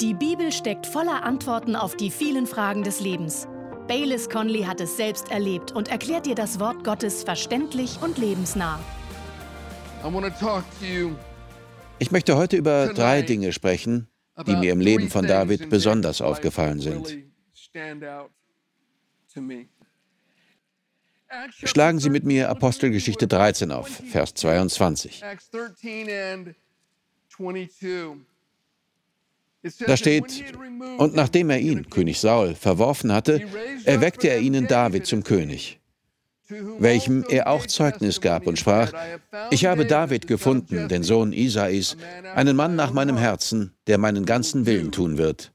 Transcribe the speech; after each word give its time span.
Die 0.00 0.12
Bibel 0.12 0.52
steckt 0.52 0.86
voller 0.86 1.22
Antworten 1.22 1.74
auf 1.74 1.96
die 1.96 2.10
vielen 2.10 2.46
Fragen 2.46 2.82
des 2.82 3.00
Lebens. 3.00 3.48
Baylis 3.88 4.28
Conley 4.28 4.64
hat 4.64 4.78
es 4.82 4.98
selbst 4.98 5.30
erlebt 5.30 5.72
und 5.72 5.88
erklärt 5.88 6.26
dir 6.26 6.34
das 6.34 6.60
Wort 6.60 6.84
Gottes 6.84 7.24
verständlich 7.24 7.98
und 8.02 8.18
lebensnah. 8.18 8.78
Ich 11.98 12.10
möchte 12.10 12.36
heute 12.36 12.58
über 12.58 12.92
drei 12.92 13.22
Dinge 13.22 13.54
sprechen, 13.54 14.08
die 14.46 14.56
mir 14.56 14.72
im 14.72 14.80
Leben 14.80 15.08
von 15.08 15.26
David 15.26 15.70
besonders 15.70 16.20
aufgefallen 16.20 16.80
sind. 16.80 17.16
Schlagen 21.64 22.00
Sie 22.00 22.10
mit 22.10 22.24
mir 22.24 22.50
Apostelgeschichte 22.50 23.26
13 23.26 23.72
auf, 23.72 23.88
Vers 23.88 24.34
22. 24.34 25.22
Da 29.86 29.96
steht, 29.96 30.44
und 30.98 31.14
nachdem 31.14 31.50
er 31.50 31.58
ihn, 31.58 31.88
König 31.90 32.20
Saul, 32.20 32.54
verworfen 32.54 33.12
hatte, 33.12 33.42
erweckte 33.84 34.28
er 34.28 34.40
ihnen 34.40 34.66
David 34.66 35.06
zum 35.06 35.22
König, 35.22 35.80
welchem 36.78 37.24
er 37.28 37.48
auch 37.48 37.66
Zeugnis 37.66 38.20
gab 38.20 38.46
und 38.46 38.58
sprach, 38.58 38.92
ich 39.50 39.66
habe 39.66 39.86
David 39.86 40.26
gefunden, 40.26 40.88
den 40.88 41.02
Sohn 41.02 41.32
Isais, 41.32 41.96
einen 42.34 42.56
Mann 42.56 42.76
nach 42.76 42.92
meinem 42.92 43.16
Herzen, 43.16 43.72
der 43.86 43.98
meinen 43.98 44.24
ganzen 44.24 44.66
Willen 44.66 44.92
tun 44.92 45.18
wird. 45.18 45.52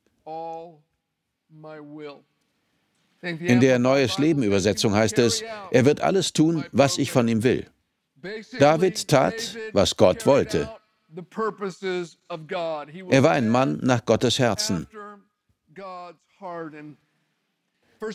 In 3.21 3.59
der 3.59 3.77
Neues 3.77 4.17
Leben 4.17 4.41
Übersetzung 4.41 4.95
heißt 4.95 5.19
es, 5.19 5.43
er 5.69 5.85
wird 5.85 6.01
alles 6.01 6.33
tun, 6.33 6.65
was 6.71 6.97
ich 6.97 7.11
von 7.11 7.27
ihm 7.27 7.43
will. 7.43 7.67
David 8.59 9.07
tat, 9.07 9.57
was 9.73 9.95
Gott 9.95 10.25
wollte. 10.25 10.69
Er 13.09 13.23
war 13.23 13.31
ein 13.31 13.49
Mann 13.49 13.79
nach 13.81 14.05
Gottes 14.05 14.39
Herzen. 14.39 14.87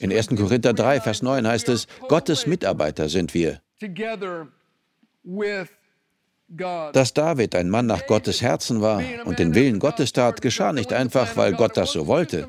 In 0.00 0.12
1. 0.12 0.28
Korinther 0.28 0.72
3, 0.72 1.00
Vers 1.00 1.22
9 1.22 1.46
heißt 1.46 1.68
es, 1.68 1.86
Gottes 2.08 2.46
Mitarbeiter 2.46 3.08
sind 3.08 3.34
wir. 3.34 3.60
Dass 6.92 7.14
David 7.14 7.54
ein 7.54 7.68
Mann 7.68 7.86
nach 7.86 8.06
Gottes 8.06 8.40
Herzen 8.42 8.80
war 8.80 9.02
und 9.24 9.38
den 9.38 9.54
Willen 9.54 9.78
Gottes 9.78 10.12
tat, 10.12 10.42
geschah 10.42 10.72
nicht 10.72 10.92
einfach, 10.92 11.36
weil 11.36 11.54
Gott 11.54 11.76
das 11.76 11.92
so 11.92 12.06
wollte. 12.06 12.48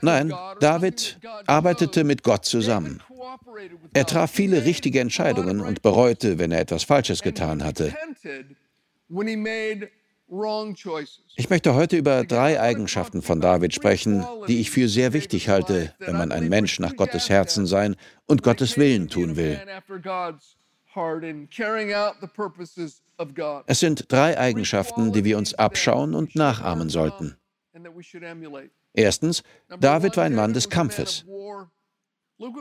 Nein, 0.00 0.32
David 0.60 1.18
arbeitete 1.46 2.04
mit 2.04 2.22
Gott 2.22 2.44
zusammen. 2.44 3.02
Er 3.92 4.06
traf 4.06 4.30
viele 4.30 4.64
richtige 4.64 5.00
Entscheidungen 5.00 5.60
und 5.60 5.82
bereute, 5.82 6.38
wenn 6.38 6.52
er 6.52 6.60
etwas 6.60 6.84
Falsches 6.84 7.22
getan 7.22 7.64
hatte. 7.64 7.94
Ich 11.36 11.50
möchte 11.50 11.74
heute 11.74 11.96
über 11.96 12.24
drei 12.24 12.60
Eigenschaften 12.60 13.22
von 13.22 13.40
David 13.40 13.74
sprechen, 13.74 14.26
die 14.46 14.60
ich 14.60 14.70
für 14.70 14.88
sehr 14.88 15.12
wichtig 15.14 15.48
halte, 15.48 15.94
wenn 16.00 16.16
man 16.16 16.32
ein 16.32 16.48
Mensch 16.48 16.78
nach 16.80 16.96
Gottes 16.96 17.30
Herzen 17.30 17.66
sein 17.66 17.96
und 18.26 18.42
Gottes 18.42 18.76
Willen 18.76 19.08
tun 19.08 19.36
will. 19.36 19.58
Es 23.66 23.80
sind 23.80 24.12
drei 24.12 24.38
Eigenschaften, 24.38 25.12
die 25.12 25.24
wir 25.24 25.38
uns 25.38 25.54
abschauen 25.54 26.14
und 26.14 26.34
nachahmen 26.34 26.90
sollten. 26.90 27.36
Erstens, 28.94 29.42
David 29.80 30.16
war 30.16 30.24
ein 30.24 30.34
Mann 30.34 30.52
des 30.52 30.68
Kampfes. 30.68 31.24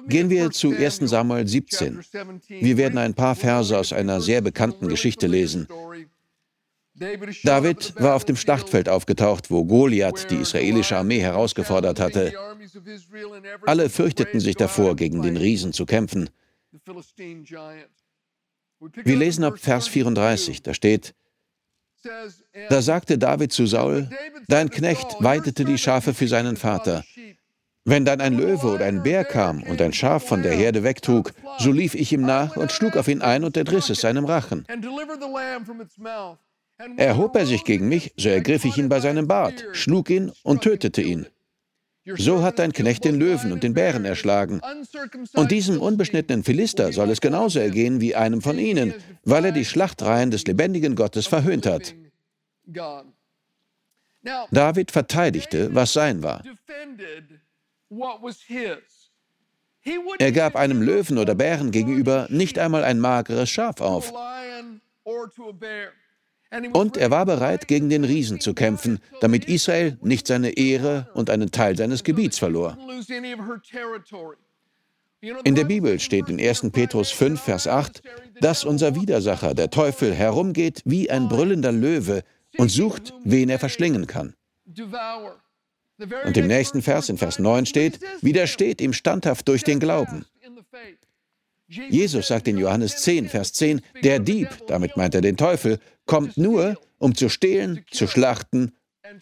Gehen 0.08 0.30
wir 0.30 0.52
zu 0.52 0.72
1 0.72 0.98
Samuel 1.10 1.48
17. 1.48 2.02
Wir 2.48 2.78
werden 2.78 2.98
ein 2.98 3.14
paar 3.14 3.36
Verse 3.36 3.78
aus 3.78 3.94
einer 3.94 4.22
sehr 4.22 4.42
bekannten 4.42 4.88
Geschichte 4.88 5.28
lesen. 5.28 5.68
David 7.44 7.94
war 8.02 8.16
auf 8.16 8.26
dem 8.26 8.36
Schlachtfeld 8.36 8.90
aufgetaucht, 8.90 9.52
wo 9.52 9.66
Goliath 9.66 10.32
die 10.32 10.38
israelische 10.38 10.98
Armee 10.98 11.20
herausgefordert 11.20 12.00
hatte. 12.00 12.34
Alle 13.68 13.90
fürchteten 13.90 14.40
sich 14.40 14.56
davor, 14.56 14.96
gegen 14.96 15.22
den 15.22 15.38
Riesen 15.38 15.74
zu 15.74 15.86
kämpfen. 15.86 16.32
Wir 18.80 19.16
lesen 19.16 19.44
ab 19.44 19.60
Vers 19.60 19.88
34, 19.88 20.64
da 20.64 20.74
steht, 20.74 21.14
da 22.70 22.82
sagte 22.82 23.18
David 23.18 23.52
zu 23.52 23.66
Saul, 23.66 24.10
dein 24.48 24.70
Knecht 24.70 25.16
weidete 25.20 25.66
die 25.66 25.78
Schafe 25.78 26.14
für 26.14 26.28
seinen 26.28 26.58
Vater. 26.58 27.04
Wenn 27.86 28.04
dann 28.04 28.20
ein 28.20 28.34
Löwe 28.34 28.68
oder 28.68 28.86
ein 28.86 29.02
Bär 29.02 29.24
kam 29.24 29.64
und 29.64 29.82
ein 29.82 29.94
Schaf 29.94 30.28
von 30.28 30.44
der 30.44 30.54
Herde 30.54 30.84
wegtrug, 30.84 31.34
so 31.58 31.72
lief 31.72 31.96
ich 31.96 32.12
ihm 32.12 32.22
nach 32.22 32.58
und 32.58 32.72
schlug 32.72 32.98
auf 32.98 33.08
ihn 33.08 33.22
ein 33.22 33.46
und 33.46 33.56
entriss 33.56 33.90
es 33.90 34.02
seinem 34.02 34.26
Rachen. 34.26 34.66
Erhob 36.98 37.36
er 37.36 37.46
sich 37.46 37.64
gegen 37.64 37.88
mich, 37.88 38.14
so 38.18 38.30
ergriff 38.30 38.66
ich 38.66 38.78
ihn 38.78 38.90
bei 38.90 39.00
seinem 39.00 39.28
Bart, 39.28 39.66
schlug 39.72 40.10
ihn 40.10 40.32
und 40.44 40.62
tötete 40.64 41.02
ihn. 41.02 41.28
So 42.16 42.42
hat 42.42 42.60
dein 42.60 42.72
Knecht 42.72 43.04
den 43.04 43.16
Löwen 43.16 43.52
und 43.52 43.64
den 43.64 43.74
Bären 43.74 44.06
erschlagen. 44.06 44.62
Und 45.34 45.52
diesem 45.52 45.82
unbeschnittenen 45.82 46.44
Philister 46.44 46.94
soll 46.94 47.10
es 47.10 47.20
genauso 47.20 47.60
ergehen 47.60 48.00
wie 48.00 48.16
einem 48.16 48.42
von 48.42 48.58
ihnen, 48.58 48.94
weil 49.26 49.46
er 49.46 49.52
die 49.52 49.66
Schlachtreihen 49.66 50.32
des 50.32 50.46
lebendigen 50.46 50.96
Gottes 50.96 51.28
verhöhnt 51.28 51.66
hat. 51.66 51.96
David 54.52 54.92
verteidigte, 54.92 55.74
was 55.74 55.94
sein 55.94 56.24
war. 56.24 56.44
Er 60.20 60.32
gab 60.32 60.56
einem 60.56 60.82
Löwen 60.82 61.18
oder 61.18 61.36
Bären 61.36 61.72
gegenüber 61.72 62.28
nicht 62.30 62.60
einmal 62.60 62.84
ein 62.84 63.00
mageres 63.00 63.50
Schaf 63.50 63.80
auf. 63.80 64.14
Und 66.74 66.98
er 66.98 67.12
war 67.12 67.26
bereit, 67.26 67.68
gegen 67.68 67.90
den 67.90 68.04
Riesen 68.04 68.40
zu 68.40 68.54
kämpfen, 68.54 69.00
damit 69.20 69.46
Israel 69.46 69.98
nicht 70.02 70.28
seine 70.28 70.52
Ehre 70.52 71.10
und 71.14 71.30
einen 71.30 71.52
Teil 71.52 71.76
seines 71.78 72.04
Gebiets 72.04 72.40
verlor. 72.40 72.78
In 75.44 75.56
der 75.56 75.66
Bibel 75.66 76.00
steht 76.00 76.30
in 76.30 76.40
1. 76.40 76.70
Petrus 76.72 77.12
5, 77.12 77.42
Vers 77.42 77.68
8, 77.68 78.02
dass 78.40 78.64
unser 78.64 78.96
Widersacher, 78.96 79.56
der 79.56 79.70
Teufel, 79.70 80.14
herumgeht 80.14 80.82
wie 80.86 81.10
ein 81.10 81.28
brüllender 81.28 81.72
Löwe 81.72 82.24
und 82.58 82.70
sucht, 82.70 83.14
wen 83.24 83.50
er 83.50 83.60
verschlingen 83.60 84.08
kann. 84.08 84.36
Und 86.26 86.38
im 86.38 86.48
nächsten 86.48 86.84
Vers, 86.84 87.10
in 87.10 87.18
Vers 87.18 87.40
9 87.40 87.66
steht, 87.66 88.00
widersteht 88.22 88.80
ihm 88.82 88.94
standhaft 88.94 89.48
durch 89.48 89.64
den 89.64 89.80
Glauben. 89.80 90.26
Jesus 91.68 92.28
sagt 92.28 92.48
in 92.48 92.58
Johannes 92.58 92.98
10, 92.98 93.28
Vers 93.28 93.54
10, 93.54 93.82
der 94.04 94.20
Dieb, 94.20 94.50
damit 94.68 94.96
meint 94.96 95.16
er 95.16 95.22
den 95.22 95.36
Teufel, 95.36 95.80
kommt 96.06 96.38
nur, 96.38 96.78
um 96.98 97.14
zu 97.14 97.30
stehlen, 97.30 97.84
zu 97.92 98.08
schlachten 98.08 98.74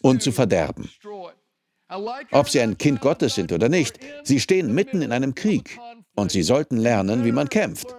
und 0.02 0.22
zu 0.22 0.32
verderben. 0.32 0.88
Ob 2.32 2.48
sie 2.48 2.60
ein 2.60 2.78
Kind 2.78 3.00
Gottes 3.00 3.34
sind 3.34 3.52
oder 3.52 3.68
nicht, 3.68 3.98
sie 4.24 4.40
stehen 4.40 4.74
mitten 4.74 5.02
in 5.02 5.12
einem 5.12 5.34
Krieg 5.34 5.78
und 6.14 6.30
sie 6.32 6.42
sollten 6.42 6.76
lernen, 6.76 7.24
wie 7.24 7.32
man 7.32 7.48
kämpft. 7.48 7.94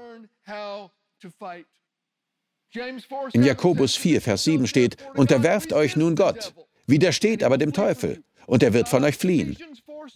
In 3.34 3.44
Jakobus 3.44 3.96
4, 3.96 4.22
Vers 4.22 4.44
7 4.44 4.68
steht, 4.68 4.97
unterwerft 5.16 5.74
euch 5.74 5.96
nun 5.96 6.16
Gott, 6.16 6.53
widersteht 6.86 7.44
aber 7.44 7.57
dem 7.57 7.74
Teufel, 7.74 8.24
und 8.46 8.63
er 8.63 8.74
wird 8.74 8.88
von 8.88 9.03
euch 9.03 9.18
fliehen. 9.18 9.57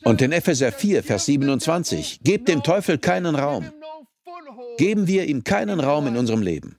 Und 0.03 0.21
in 0.21 0.31
Epheser 0.31 0.71
4, 0.71 1.03
Vers 1.03 1.25
27, 1.25 2.21
gebt 2.23 2.47
dem 2.47 2.63
Teufel 2.63 2.97
keinen 2.97 3.35
Raum. 3.35 3.71
Geben 4.81 5.05
wir 5.05 5.25
ihm 5.25 5.43
keinen 5.43 5.79
Raum 5.79 6.07
in 6.07 6.17
unserem 6.17 6.41
Leben. 6.41 6.75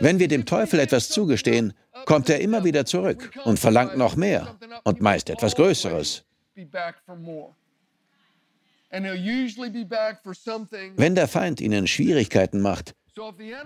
Wenn 0.00 0.18
wir 0.18 0.28
dem 0.28 0.44
Teufel 0.44 0.78
etwas 0.80 1.08
zugestehen, 1.08 1.72
kommt 2.04 2.28
er 2.28 2.42
immer 2.42 2.62
wieder 2.62 2.84
zurück 2.84 3.30
und 3.44 3.58
verlangt 3.58 3.96
noch 3.96 4.16
mehr 4.16 4.58
und 4.84 5.00
meist 5.00 5.30
etwas 5.30 5.56
Größeres. 5.56 6.24
Wenn 10.96 11.14
der 11.14 11.28
Feind 11.28 11.62
Ihnen 11.62 11.86
Schwierigkeiten 11.86 12.60
macht, 12.60 12.94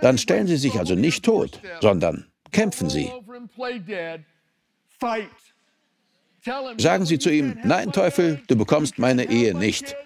dann 0.01 0.17
stellen 0.17 0.47
Sie 0.47 0.57
sich 0.57 0.79
also 0.79 0.95
nicht 0.95 1.25
tot, 1.25 1.61
sondern 1.81 2.29
kämpfen 2.53 2.89
Sie. 2.89 3.11
Sagen 6.79 7.05
Sie 7.05 7.19
zu 7.19 7.31
ihm, 7.31 7.59
nein 7.65 7.91
Teufel, 7.91 8.41
du 8.47 8.55
bekommst 8.55 9.01
meine 9.01 9.29
Ehe 9.29 9.59
nicht. 9.59 9.97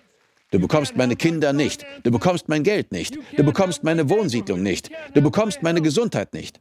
Du 0.51 0.59
bekommst 0.59 0.97
meine 0.97 1.17
Kinder 1.17 1.53
nicht. 1.53 1.85
Du 2.03 2.11
bekommst 2.11 2.49
mein 2.49 2.63
Geld 2.63 2.93
nicht. 2.93 3.19
Du 3.37 3.45
bekommst 3.45 3.85
meine 3.85 4.09
Wohnsiedlung 4.09 4.63
nicht. 4.63 4.91
Du 5.15 5.21
bekommst 5.21 5.63
meine 5.63 5.83
Gesundheit 5.83 6.33
nicht. 6.33 6.61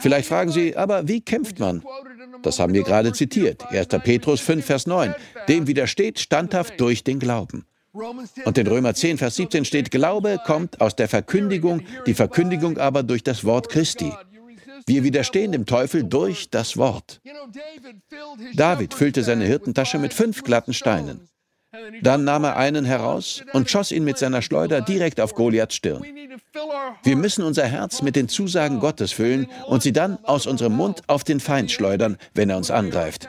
Vielleicht 0.00 0.28
fragen 0.28 0.50
Sie, 0.50 0.76
aber 0.76 1.06
wie 1.06 1.20
kämpft 1.20 1.60
man? 1.60 1.84
Das 2.42 2.58
haben 2.58 2.74
wir 2.74 2.82
gerade 2.82 3.12
zitiert. 3.12 3.64
1. 3.70 3.88
Petrus 4.02 4.40
5, 4.40 4.64
Vers 4.64 4.86
9. 4.86 5.14
Dem 5.48 5.66
widersteht 5.66 6.18
standhaft 6.18 6.80
durch 6.80 7.04
den 7.04 7.18
Glauben. 7.18 7.64
Und 8.44 8.58
in 8.58 8.66
Römer 8.66 8.94
10, 8.94 9.18
Vers 9.18 9.36
17 9.36 9.64
steht, 9.64 9.90
Glaube 9.90 10.38
kommt 10.44 10.80
aus 10.80 10.96
der 10.96 11.08
Verkündigung, 11.08 11.82
die 12.06 12.14
Verkündigung 12.14 12.78
aber 12.78 13.02
durch 13.02 13.22
das 13.22 13.44
Wort 13.44 13.68
Christi. 13.68 14.12
Wir 14.86 15.04
widerstehen 15.04 15.52
dem 15.52 15.66
Teufel 15.66 16.04
durch 16.04 16.50
das 16.50 16.76
Wort. 16.76 17.20
David 18.54 18.94
füllte 18.94 19.22
seine 19.22 19.44
Hirtentasche 19.44 19.98
mit 19.98 20.14
fünf 20.14 20.42
glatten 20.42 20.72
Steinen. 20.72 21.28
Dann 22.02 22.24
nahm 22.24 22.44
er 22.44 22.56
einen 22.56 22.84
heraus 22.84 23.44
und 23.52 23.70
schoss 23.70 23.92
ihn 23.92 24.02
mit 24.02 24.18
seiner 24.18 24.42
Schleuder 24.42 24.80
direkt 24.80 25.20
auf 25.20 25.34
Goliaths 25.34 25.76
Stirn. 25.76 26.04
Wir 27.04 27.16
müssen 27.16 27.44
unser 27.44 27.66
Herz 27.66 28.02
mit 28.02 28.16
den 28.16 28.28
Zusagen 28.28 28.80
Gottes 28.80 29.12
füllen 29.12 29.46
und 29.66 29.82
sie 29.82 29.92
dann 29.92 30.22
aus 30.24 30.46
unserem 30.46 30.74
Mund 30.74 31.02
auf 31.08 31.22
den 31.22 31.38
Feind 31.38 31.70
schleudern, 31.70 32.16
wenn 32.34 32.50
er 32.50 32.56
uns 32.56 32.70
angreift. 32.70 33.28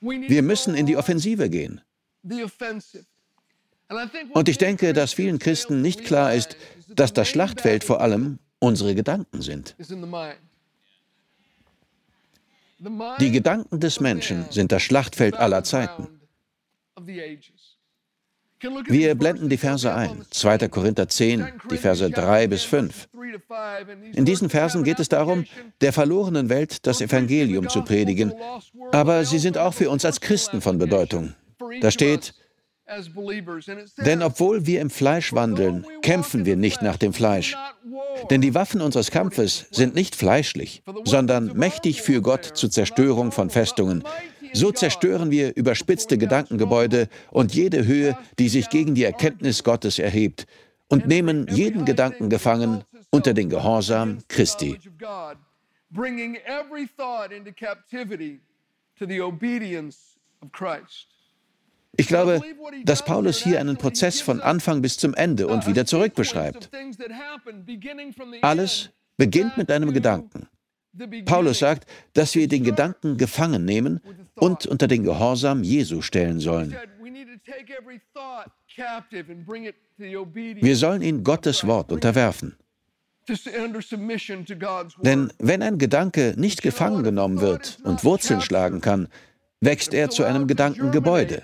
Wir 0.00 0.42
müssen 0.42 0.74
in 0.74 0.86
die 0.86 0.96
Offensive 0.96 1.50
gehen. 1.50 1.80
Und 4.32 4.48
ich 4.48 4.58
denke, 4.58 4.92
dass 4.92 5.12
vielen 5.12 5.38
Christen 5.38 5.82
nicht 5.82 6.04
klar 6.04 6.34
ist, 6.34 6.56
dass 6.88 7.12
das 7.12 7.28
Schlachtfeld 7.28 7.82
vor 7.82 8.00
allem 8.00 8.38
unsere 8.60 8.94
Gedanken 8.94 9.42
sind. 9.42 9.74
Die 13.18 13.30
Gedanken 13.30 13.80
des 13.80 14.00
Menschen 14.00 14.46
sind 14.50 14.72
das 14.72 14.82
Schlachtfeld 14.82 15.34
aller 15.34 15.64
Zeiten. 15.64 16.08
Wir 18.88 19.14
blenden 19.14 19.48
die 19.48 19.56
Verse 19.56 19.92
ein. 19.92 20.24
2. 20.30 20.68
Korinther 20.68 21.08
10, 21.08 21.46
die 21.70 21.76
Verse 21.76 22.08
3 22.08 22.46
bis 22.46 22.62
5. 22.64 23.08
In 24.14 24.24
diesen 24.24 24.48
Versen 24.48 24.84
geht 24.84 25.00
es 25.00 25.08
darum, 25.08 25.44
der 25.80 25.92
verlorenen 25.92 26.48
Welt 26.48 26.86
das 26.86 27.00
Evangelium 27.00 27.68
zu 27.68 27.82
predigen. 27.82 28.32
Aber 28.92 29.24
sie 29.24 29.38
sind 29.38 29.58
auch 29.58 29.74
für 29.74 29.90
uns 29.90 30.04
als 30.04 30.20
Christen 30.20 30.60
von 30.60 30.78
Bedeutung. 30.78 31.34
Da 31.80 31.90
steht, 31.90 32.34
denn 33.98 34.22
obwohl 34.22 34.66
wir 34.66 34.80
im 34.80 34.90
Fleisch 34.90 35.32
wandeln, 35.32 35.86
kämpfen 36.02 36.44
wir 36.44 36.56
nicht 36.56 36.82
nach 36.82 36.96
dem 36.96 37.12
Fleisch. 37.12 37.56
Denn 38.30 38.40
die 38.40 38.54
Waffen 38.54 38.80
unseres 38.80 39.10
Kampfes 39.10 39.66
sind 39.70 39.94
nicht 39.94 40.14
fleischlich, 40.14 40.82
sondern 41.04 41.56
mächtig 41.56 42.02
für 42.02 42.22
Gott 42.22 42.44
zur 42.44 42.70
Zerstörung 42.70 43.32
von 43.32 43.50
Festungen. 43.50 44.04
So 44.54 44.72
zerstören 44.72 45.30
wir 45.30 45.56
überspitzte 45.56 46.16
Gedankengebäude 46.16 47.08
und 47.30 47.54
jede 47.54 47.86
Höhe, 47.86 48.16
die 48.38 48.48
sich 48.48 48.70
gegen 48.70 48.94
die 48.94 49.04
Erkenntnis 49.04 49.64
Gottes 49.64 49.98
erhebt, 49.98 50.46
und 50.88 51.06
nehmen 51.06 51.46
jeden 51.50 51.84
Gedanken 51.84 52.30
gefangen 52.30 52.84
unter 53.10 53.34
den 53.34 53.50
Gehorsam 53.50 54.18
Christi. 54.28 54.78
Bringing 55.90 56.36
every 56.46 56.88
thought 56.96 57.32
into 57.32 57.52
captivity 57.52 58.40
to 58.98 59.06
the 59.06 59.20
obedience 59.20 60.18
of 60.40 60.50
Christ. 60.52 61.08
Ich 61.96 62.08
glaube, 62.08 62.40
dass 62.84 63.04
Paulus 63.04 63.38
hier 63.42 63.60
einen 63.60 63.76
Prozess 63.76 64.20
von 64.20 64.40
Anfang 64.40 64.82
bis 64.82 64.96
zum 64.96 65.14
Ende 65.14 65.46
und 65.46 65.66
wieder 65.66 65.86
zurück 65.86 66.14
beschreibt. 66.14 66.70
Alles 68.42 68.90
beginnt 69.16 69.56
mit 69.56 69.70
einem 69.70 69.92
Gedanken. 69.92 70.48
Paulus 71.24 71.58
sagt, 71.58 71.90
dass 72.12 72.34
wir 72.34 72.48
den 72.48 72.64
Gedanken 72.64 73.16
gefangen 73.16 73.64
nehmen 73.64 74.00
und 74.34 74.66
unter 74.66 74.86
den 74.86 75.04
Gehorsam 75.04 75.62
Jesu 75.64 76.02
stellen 76.02 76.40
sollen. 76.40 76.76
Wir 79.96 80.76
sollen 80.76 81.02
ihn 81.02 81.24
Gottes 81.24 81.66
Wort 81.66 81.92
unterwerfen. 81.92 82.56
Denn 85.02 85.32
wenn 85.38 85.62
ein 85.62 85.78
Gedanke 85.78 86.34
nicht 86.36 86.62
gefangen 86.62 87.02
genommen 87.02 87.40
wird 87.40 87.78
und 87.84 88.04
Wurzeln 88.04 88.40
schlagen 88.42 88.80
kann, 88.80 89.08
wächst 89.60 89.94
er 89.94 90.10
zu 90.10 90.24
einem 90.24 90.46
Gedankengebäude. 90.46 91.42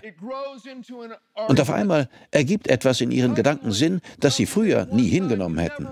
Und 1.49 1.61
auf 1.61 1.71
einmal 1.71 2.09
ergibt 2.31 2.69
etwas 2.69 3.01
in 3.01 3.11
ihren 3.11 3.35
Gedanken 3.35 3.73
Sinn, 3.73 4.01
das 4.19 4.37
sie 4.37 4.47
früher 4.47 4.87
nie 4.87 5.09
hingenommen 5.09 5.59
hätten. 5.59 5.89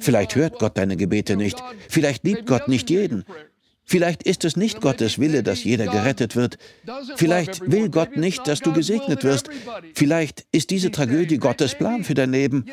Vielleicht 0.00 0.36
hört 0.36 0.58
Gott 0.58 0.78
deine 0.78 0.96
Gebete 0.96 1.36
nicht. 1.36 1.62
Vielleicht 1.88 2.24
liebt 2.24 2.46
Gott 2.46 2.68
nicht 2.68 2.90
jeden. 2.90 3.24
Vielleicht 3.84 4.24
ist 4.24 4.44
es 4.44 4.56
nicht 4.56 4.80
Gottes 4.80 5.20
Wille, 5.20 5.44
dass 5.44 5.62
jeder 5.62 5.86
gerettet 5.86 6.34
wird. 6.34 6.58
Vielleicht 7.14 7.60
will 7.70 7.88
Gott 7.88 8.16
nicht, 8.16 8.46
dass 8.48 8.60
du 8.60 8.72
gesegnet 8.72 9.22
wirst. 9.22 9.48
Vielleicht 9.94 10.44
ist 10.50 10.70
diese 10.70 10.90
Tragödie 10.90 11.38
Gottes 11.38 11.76
Plan 11.76 12.02
für 12.02 12.14
dein 12.14 12.32
Leben. 12.32 12.66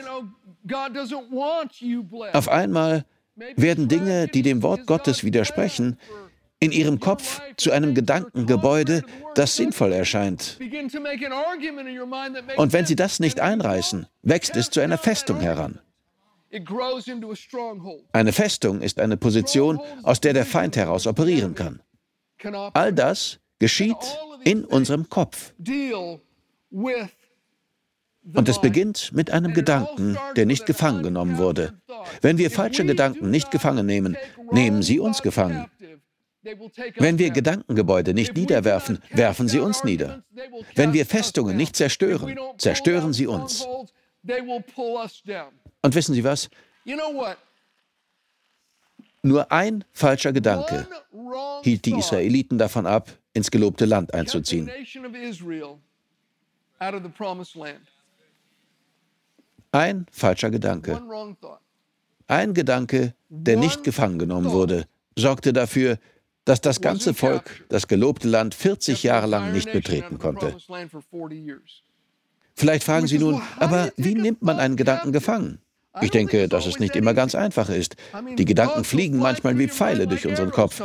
Auf 2.33 2.50
einmal 2.50 3.06
werden 3.56 3.88
Dinge, 3.88 4.27
die 4.27 4.42
dem 4.42 4.63
Wort 4.63 4.88
Gottes 4.88 5.24
widersprechen, 5.24 5.98
in 6.60 6.71
ihrem 6.71 7.00
Kopf 7.00 7.42
zu 7.57 7.71
einem 7.71 7.94
Gedankengebäude, 7.94 9.04
das 9.36 9.56
sinnvoll 9.56 9.92
erscheint. 9.92 10.57
Und 12.56 12.74
wenn 12.74 12.86
sie 12.86 12.95
das 12.95 13.19
nicht 13.19 13.39
einreißen, 13.39 14.07
wächst 14.21 14.56
es 14.56 14.69
zu 14.69 14.80
einer 14.80 14.98
Festung 14.98 15.42
heran. 15.42 15.80
Eine 18.11 18.31
Festung 18.31 18.81
ist 18.81 19.00
eine 19.00 19.17
Position, 19.17 19.79
aus 20.03 20.21
der 20.21 20.33
der 20.33 20.45
Feind 20.45 20.75
heraus 20.75 21.07
operieren 21.07 21.55
kann. 21.55 21.81
All 22.73 22.94
das 22.94 23.39
geschieht 23.59 23.95
in 24.44 24.65
unserem 24.65 25.09
Kopf. 25.09 25.53
Und 28.35 28.47
es 28.47 28.61
beginnt 28.61 29.11
mit 29.13 29.31
einem 29.31 29.53
Gedanken, 29.53 30.17
der 30.35 30.45
nicht 30.45 30.65
gefangen 30.65 31.03
genommen 31.03 31.38
wurde. 31.38 31.73
Wenn 32.21 32.38
wir 32.38 32.51
falsche 32.51 32.85
Gedanken 32.85 33.29
nicht 33.31 33.51
gefangen 33.51 33.85
nehmen, 33.85 34.15
nehmen 34.51 34.81
sie 34.81 35.00
uns 35.00 35.21
gefangen. 35.21 35.65
Wenn 36.97 37.19
wir 37.19 37.29
Gedankengebäude 37.31 38.13
nicht 38.13 38.35
niederwerfen, 38.35 39.00
werfen 39.11 39.47
sie 39.47 39.59
uns 39.59 39.83
nieder. 39.83 40.23
Wenn 40.75 40.94
wir 40.94 41.05
Festungen 41.05 41.57
nicht 41.57 41.75
zerstören, 41.75 42.38
zerstören 42.57 43.13
sie 43.13 43.27
uns. 43.27 43.65
Und 45.83 45.94
wissen 45.95 46.15
Sie 46.15 46.24
was? 46.24 46.50
Nur 49.21 49.51
ein 49.51 49.85
falscher 49.94 50.33
Gedanke 50.33 50.88
hielt 51.63 51.85
die 51.85 51.94
Israeliten 51.97 52.57
davon 52.57 52.85
ab, 52.85 53.09
ins 53.33 53.51
gelobte 53.51 53.85
Land 53.85 54.13
einzuziehen. 54.13 54.69
Ein 59.71 60.06
falscher 60.12 60.50
Gedanke. 60.50 61.01
Ein 62.27 62.53
Gedanke, 62.53 63.13
der 63.29 63.57
nicht 63.57 63.83
gefangen 63.83 64.19
genommen 64.19 64.51
wurde, 64.51 64.86
sorgte 65.18 65.53
dafür, 65.53 66.00
dass 66.45 66.62
das 66.62 66.81
ganze 66.81 67.13
Volk 67.13 67.65
das 67.69 67.88
gelobte 67.88 68.27
Land 68.27 68.56
40 68.56 69.03
Jahre 69.03 69.27
lang 69.27 69.51
nicht 69.53 69.71
betreten 69.71 70.18
konnte. 70.19 70.57
Vielleicht 72.56 72.83
fragen 72.83 73.07
Sie 73.07 73.19
nun, 73.19 73.41
aber 73.57 73.91
wie 73.97 74.15
nimmt 74.15 74.41
man 74.41 74.59
einen 74.59 74.75
Gedanken 74.75 75.12
gefangen? 75.12 75.59
Ich 76.01 76.12
denke, 76.12 76.48
dass 76.48 76.66
es 76.66 76.80
nicht 76.80 76.95
immer 76.95 77.13
ganz 77.13 77.36
einfach 77.36 77.69
ist. 77.69 77.95
Die 78.38 78.45
Gedanken 78.45 78.84
fliegen 78.84 79.18
manchmal 79.19 79.57
wie 79.57 79.68
Pfeile 79.68 80.07
durch 80.07 80.25
unseren 80.25 80.51
Kopf. 80.51 80.81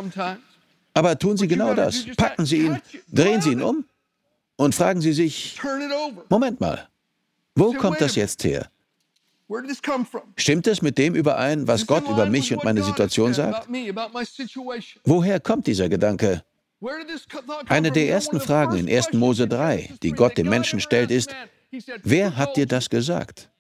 Aber 0.94 1.18
tun 1.18 1.36
Sie 1.36 1.48
genau 1.48 1.74
das. 1.74 2.04
Packen 2.16 2.44
Sie 2.44 2.66
ihn, 2.66 2.80
drehen 3.08 3.40
Sie 3.40 3.52
ihn 3.52 3.62
um 3.62 3.84
und 4.56 4.74
fragen 4.74 5.00
Sie 5.00 5.12
sich, 5.12 5.58
Moment 6.28 6.60
mal, 6.60 6.88
wo 7.54 7.72
kommt 7.72 8.00
das 8.00 8.16
jetzt 8.16 8.44
her? 8.44 8.68
Stimmt 10.36 10.66
es 10.66 10.82
mit 10.82 10.98
dem 10.98 11.14
überein, 11.14 11.66
was 11.66 11.86
Gott 11.86 12.06
über 12.08 12.26
mich 12.26 12.52
und 12.52 12.64
meine 12.64 12.82
Situation 12.82 13.32
sagt? 13.32 13.68
Woher 15.04 15.40
kommt 15.40 15.66
dieser 15.66 15.88
Gedanke? 15.88 16.44
Eine 17.68 17.90
der 17.90 18.08
ersten 18.08 18.40
Fragen 18.40 18.76
in 18.76 18.88
1. 18.88 19.14
Mose 19.14 19.48
3, 19.48 19.94
die 20.02 20.12
Gott 20.12 20.36
dem 20.36 20.48
Menschen 20.48 20.80
stellt, 20.80 21.10
ist, 21.10 21.34
wer 22.02 22.36
hat 22.36 22.56
dir 22.56 22.66
das 22.66 22.90
gesagt? 22.90 23.50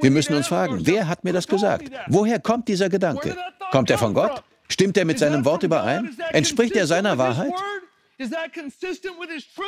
Wir 0.00 0.10
müssen 0.10 0.34
uns 0.34 0.46
fragen, 0.46 0.86
wer 0.86 1.08
hat 1.08 1.24
mir 1.24 1.32
das 1.32 1.46
gesagt? 1.46 1.90
Woher 2.08 2.38
kommt 2.38 2.68
dieser 2.68 2.88
Gedanke? 2.88 3.36
Kommt 3.72 3.90
er 3.90 3.98
von 3.98 4.14
Gott? 4.14 4.42
Stimmt 4.68 4.96
er 4.96 5.04
mit 5.04 5.18
seinem 5.18 5.44
Wort 5.44 5.62
überein? 5.64 6.16
Entspricht 6.32 6.76
er 6.76 6.86
seiner 6.86 7.18
Wahrheit? 7.18 7.52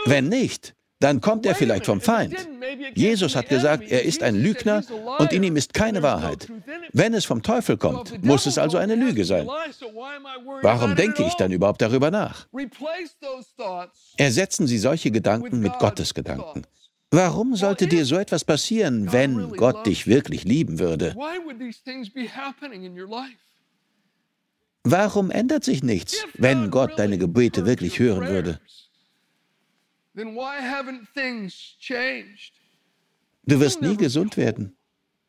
Wenn 0.07 0.29
nicht, 0.29 0.75
dann 1.01 1.21
kommt 1.21 1.45
er 1.47 1.57
vielleicht 1.57 1.87
vom 1.87 2.01
Feind. 2.01 2.37
Jesus 2.95 3.35
hat 3.35 3.49
gesagt, 3.49 3.91
er 3.91 4.05
ist 4.05 4.23
ein 4.23 4.37
Lügner 4.37 4.85
und 5.19 5.33
in 5.33 5.43
ihm 5.43 5.57
ist 5.57 5.75
keine 5.75 6.03
Wahrheit. 6.03 6.49
Wenn 6.93 7.15
es 7.15 7.25
vom 7.25 7.43
Teufel 7.43 7.77
kommt, 7.77 8.25
muss 8.25 8.47
es 8.47 8.59
also 8.59 8.79
eine 8.79 8.95
Lüge 8.95 9.25
sein. 9.25 9.49
Warum 10.62 10.95
denke 10.95 11.25
ich 11.25 11.35
dann 11.35 11.51
überhaupt 11.51 11.83
darüber 11.83 12.12
nach? 12.12 12.47
Ersetzen 14.17 14.67
Sie 14.69 14.79
solche 14.79 15.11
Gedanken 15.11 15.59
mit 15.59 15.77
Gottes 15.81 16.15
Gedanken. 16.15 16.62
Warum 17.14 17.54
sollte 17.57 17.87
dir 17.87 18.07
so 18.07 18.16
etwas 18.16 18.42
passieren, 18.42 19.12
wenn 19.12 19.50
Gott 19.50 19.85
dich 19.85 20.07
wirklich 20.07 20.45
lieben 20.45 20.78
würde? 20.78 21.14
Warum 24.85 25.31
ändert 25.31 25.62
sich 25.62 25.83
nichts, 25.83 26.25
wenn 26.35 26.71
Gott 26.71 26.99
deine 26.99 27.19
Gebete 27.19 27.66
wirklich 27.66 27.99
hören 27.99 28.26
würde? 28.28 28.61
Du 33.45 33.61
wirst 33.61 33.83
nie 33.83 33.97
gesund 33.99 34.37
werden. 34.38 34.75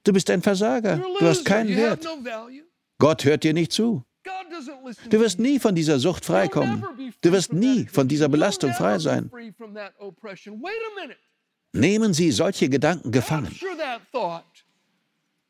Du 0.05 0.13
bist 0.13 0.29
ein 0.29 0.41
Versager. 0.41 1.03
Du 1.19 1.25
hast 1.25 1.43
keinen 1.43 1.75
Wert. 1.75 2.07
Gott 2.97 3.25
hört 3.25 3.43
dir 3.43 3.53
nicht 3.53 3.73
zu. 3.73 4.05
Du 5.09 5.19
wirst 5.19 5.37
nie 5.37 5.59
von 5.59 5.75
dieser 5.75 5.99
Sucht 5.99 6.23
freikommen. 6.23 6.85
Du 7.19 7.33
wirst 7.33 7.51
nie 7.51 7.87
von 7.87 8.07
dieser 8.07 8.29
Belastung 8.29 8.71
frei 8.71 8.99
sein. 8.99 9.29
Nehmen 11.73 12.13
Sie 12.13 12.31
solche 12.31 12.69
Gedanken 12.69 13.11
gefangen. 13.11 13.53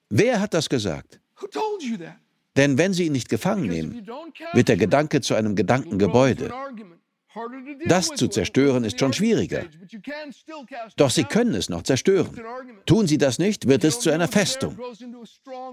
Wer 0.09 0.39
hat 0.39 0.53
das 0.53 0.69
gesagt? 0.69 1.19
Denn 2.55 2.77
wenn 2.77 2.93
Sie 2.93 3.05
ihn 3.07 3.11
nicht 3.11 3.29
gefangen 3.29 3.67
nehmen, 3.67 4.07
wird 4.53 4.69
der 4.69 4.77
Gedanke 4.77 5.21
zu 5.21 5.35
einem 5.35 5.55
Gedankengebäude. 5.55 6.51
Das 7.85 8.09
zu 8.09 8.27
zerstören 8.27 8.83
ist 8.83 8.99
schon 8.99 9.11
schwieriger. 9.11 9.65
Doch 10.95 11.09
Sie 11.09 11.23
können 11.23 11.55
es 11.55 11.67
noch 11.67 11.81
zerstören. 11.81 12.39
Tun 12.85 13.07
Sie 13.07 13.17
das 13.17 13.39
nicht, 13.39 13.67
wird 13.67 13.83
es 13.83 13.99
zu 13.99 14.11
einer 14.11 14.27
Festung. 14.27 14.77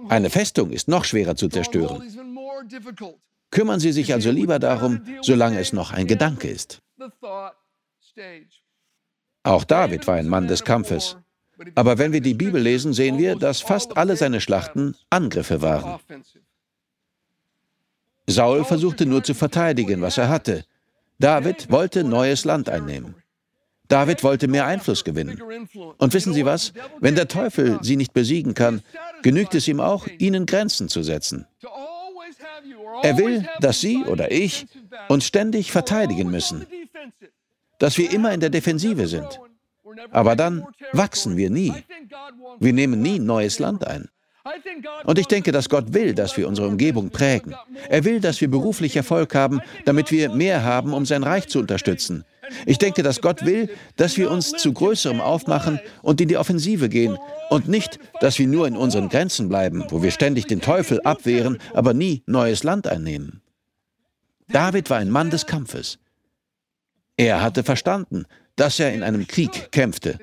Eine 0.08 0.30
Festung 0.30 0.70
ist 0.70 0.88
noch 0.88 1.04
schwerer 1.04 1.36
zu 1.36 1.48
zerstören. 1.48 2.02
Kümmern 3.50 3.80
Sie 3.80 3.92
sich 3.92 4.12
also 4.12 4.30
lieber 4.30 4.58
darum, 4.58 5.02
solange 5.20 5.58
es 5.58 5.72
noch 5.72 5.92
ein 5.92 6.06
Gedanke 6.06 6.48
ist. 6.48 6.82
Auch 9.42 9.64
David 9.64 10.06
war 10.06 10.16
ein 10.16 10.28
Mann 10.28 10.48
des 10.48 10.64
Kampfes. 10.64 11.16
Aber 11.74 11.98
wenn 11.98 12.12
wir 12.12 12.20
die 12.20 12.34
Bibel 12.34 12.60
lesen, 12.60 12.92
sehen 12.92 13.18
wir, 13.18 13.36
dass 13.36 13.60
fast 13.60 13.96
alle 13.96 14.16
seine 14.16 14.40
Schlachten 14.40 14.96
Angriffe 15.10 15.62
waren. 15.62 16.00
Saul 18.26 18.64
versuchte 18.64 19.06
nur 19.06 19.22
zu 19.22 19.34
verteidigen, 19.34 20.00
was 20.00 20.18
er 20.18 20.28
hatte. 20.28 20.64
David 21.18 21.70
wollte 21.70 22.04
neues 22.04 22.44
Land 22.44 22.68
einnehmen. 22.68 23.14
David 23.88 24.22
wollte 24.22 24.46
mehr 24.46 24.66
Einfluss 24.66 25.04
gewinnen. 25.04 25.42
Und 25.98 26.14
wissen 26.14 26.32
Sie 26.32 26.46
was? 26.46 26.72
Wenn 27.00 27.16
der 27.16 27.26
Teufel 27.28 27.80
sie 27.82 27.96
nicht 27.96 28.12
besiegen 28.12 28.54
kann, 28.54 28.82
genügt 29.22 29.54
es 29.54 29.66
ihm 29.66 29.80
auch, 29.80 30.06
ihnen 30.18 30.46
Grenzen 30.46 30.88
zu 30.88 31.02
setzen. 31.02 31.46
Er 33.02 33.18
will, 33.18 33.46
dass 33.60 33.80
Sie 33.80 34.04
oder 34.04 34.30
ich 34.30 34.66
uns 35.08 35.26
ständig 35.26 35.72
verteidigen 35.72 36.30
müssen, 36.30 36.66
dass 37.80 37.98
wir 37.98 38.12
immer 38.12 38.32
in 38.32 38.38
der 38.38 38.50
Defensive 38.50 39.08
sind. 39.08 39.40
Aber 40.12 40.36
dann 40.36 40.64
wachsen 40.92 41.36
wir 41.36 41.50
nie. 41.50 41.74
Wir 42.60 42.72
nehmen 42.72 43.02
nie 43.02 43.18
neues 43.18 43.58
Land 43.58 43.84
ein. 43.84 44.08
Und 45.04 45.18
ich 45.18 45.26
denke, 45.26 45.52
dass 45.52 45.68
Gott 45.68 45.92
will, 45.92 46.14
dass 46.14 46.36
wir 46.36 46.48
unsere 46.48 46.68
Umgebung 46.68 47.10
prägen. 47.10 47.54
Er 47.88 48.04
will, 48.04 48.20
dass 48.20 48.40
wir 48.40 48.50
beruflich 48.50 48.96
Erfolg 48.96 49.34
haben, 49.34 49.60
damit 49.84 50.10
wir 50.10 50.30
mehr 50.30 50.62
haben, 50.62 50.94
um 50.94 51.04
sein 51.04 51.22
Reich 51.22 51.48
zu 51.48 51.58
unterstützen. 51.58 52.24
Ich 52.66 52.78
denke, 52.78 53.02
dass 53.02 53.20
Gott 53.20 53.44
will, 53.44 53.68
dass 53.96 54.16
wir 54.16 54.30
uns 54.30 54.50
zu 54.50 54.72
Größerem 54.72 55.20
aufmachen 55.20 55.78
und 56.02 56.20
in 56.20 56.28
die 56.28 56.36
Offensive 56.36 56.88
gehen 56.88 57.16
und 57.48 57.68
nicht, 57.68 57.98
dass 58.20 58.38
wir 58.38 58.46
nur 58.46 58.66
in 58.66 58.76
unseren 58.76 59.08
Grenzen 59.08 59.48
bleiben, 59.48 59.84
wo 59.88 60.02
wir 60.02 60.10
ständig 60.10 60.46
den 60.46 60.60
Teufel 60.60 61.00
abwehren, 61.02 61.58
aber 61.74 61.94
nie 61.94 62.22
neues 62.26 62.64
Land 62.64 62.88
einnehmen. 62.88 63.42
David 64.48 64.90
war 64.90 64.98
ein 64.98 65.10
Mann 65.10 65.30
des 65.30 65.46
Kampfes. 65.46 65.98
Er 67.20 67.42
hatte 67.42 67.62
verstanden, 67.64 68.24
dass 68.56 68.80
er 68.80 68.94
in 68.94 69.02
einem 69.02 69.26
Krieg 69.26 69.70
kämpfte. 69.72 70.18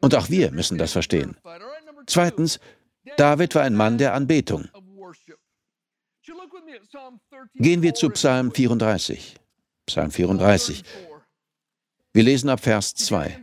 Und 0.00 0.14
auch 0.14 0.30
wir 0.30 0.52
müssen 0.52 0.78
das 0.78 0.92
verstehen. 0.92 1.36
Zweitens, 2.06 2.60
David 3.16 3.56
war 3.56 3.62
ein 3.62 3.74
Mann 3.74 3.98
der 3.98 4.14
Anbetung. 4.14 4.68
Gehen 7.56 7.82
wir 7.82 7.94
zu 7.94 8.08
Psalm 8.10 8.52
34. 8.52 9.34
Psalm 9.86 10.12
34. 10.12 10.84
Wir 12.12 12.22
lesen 12.22 12.50
ab 12.50 12.60
Vers 12.60 12.94
2. 12.94 13.40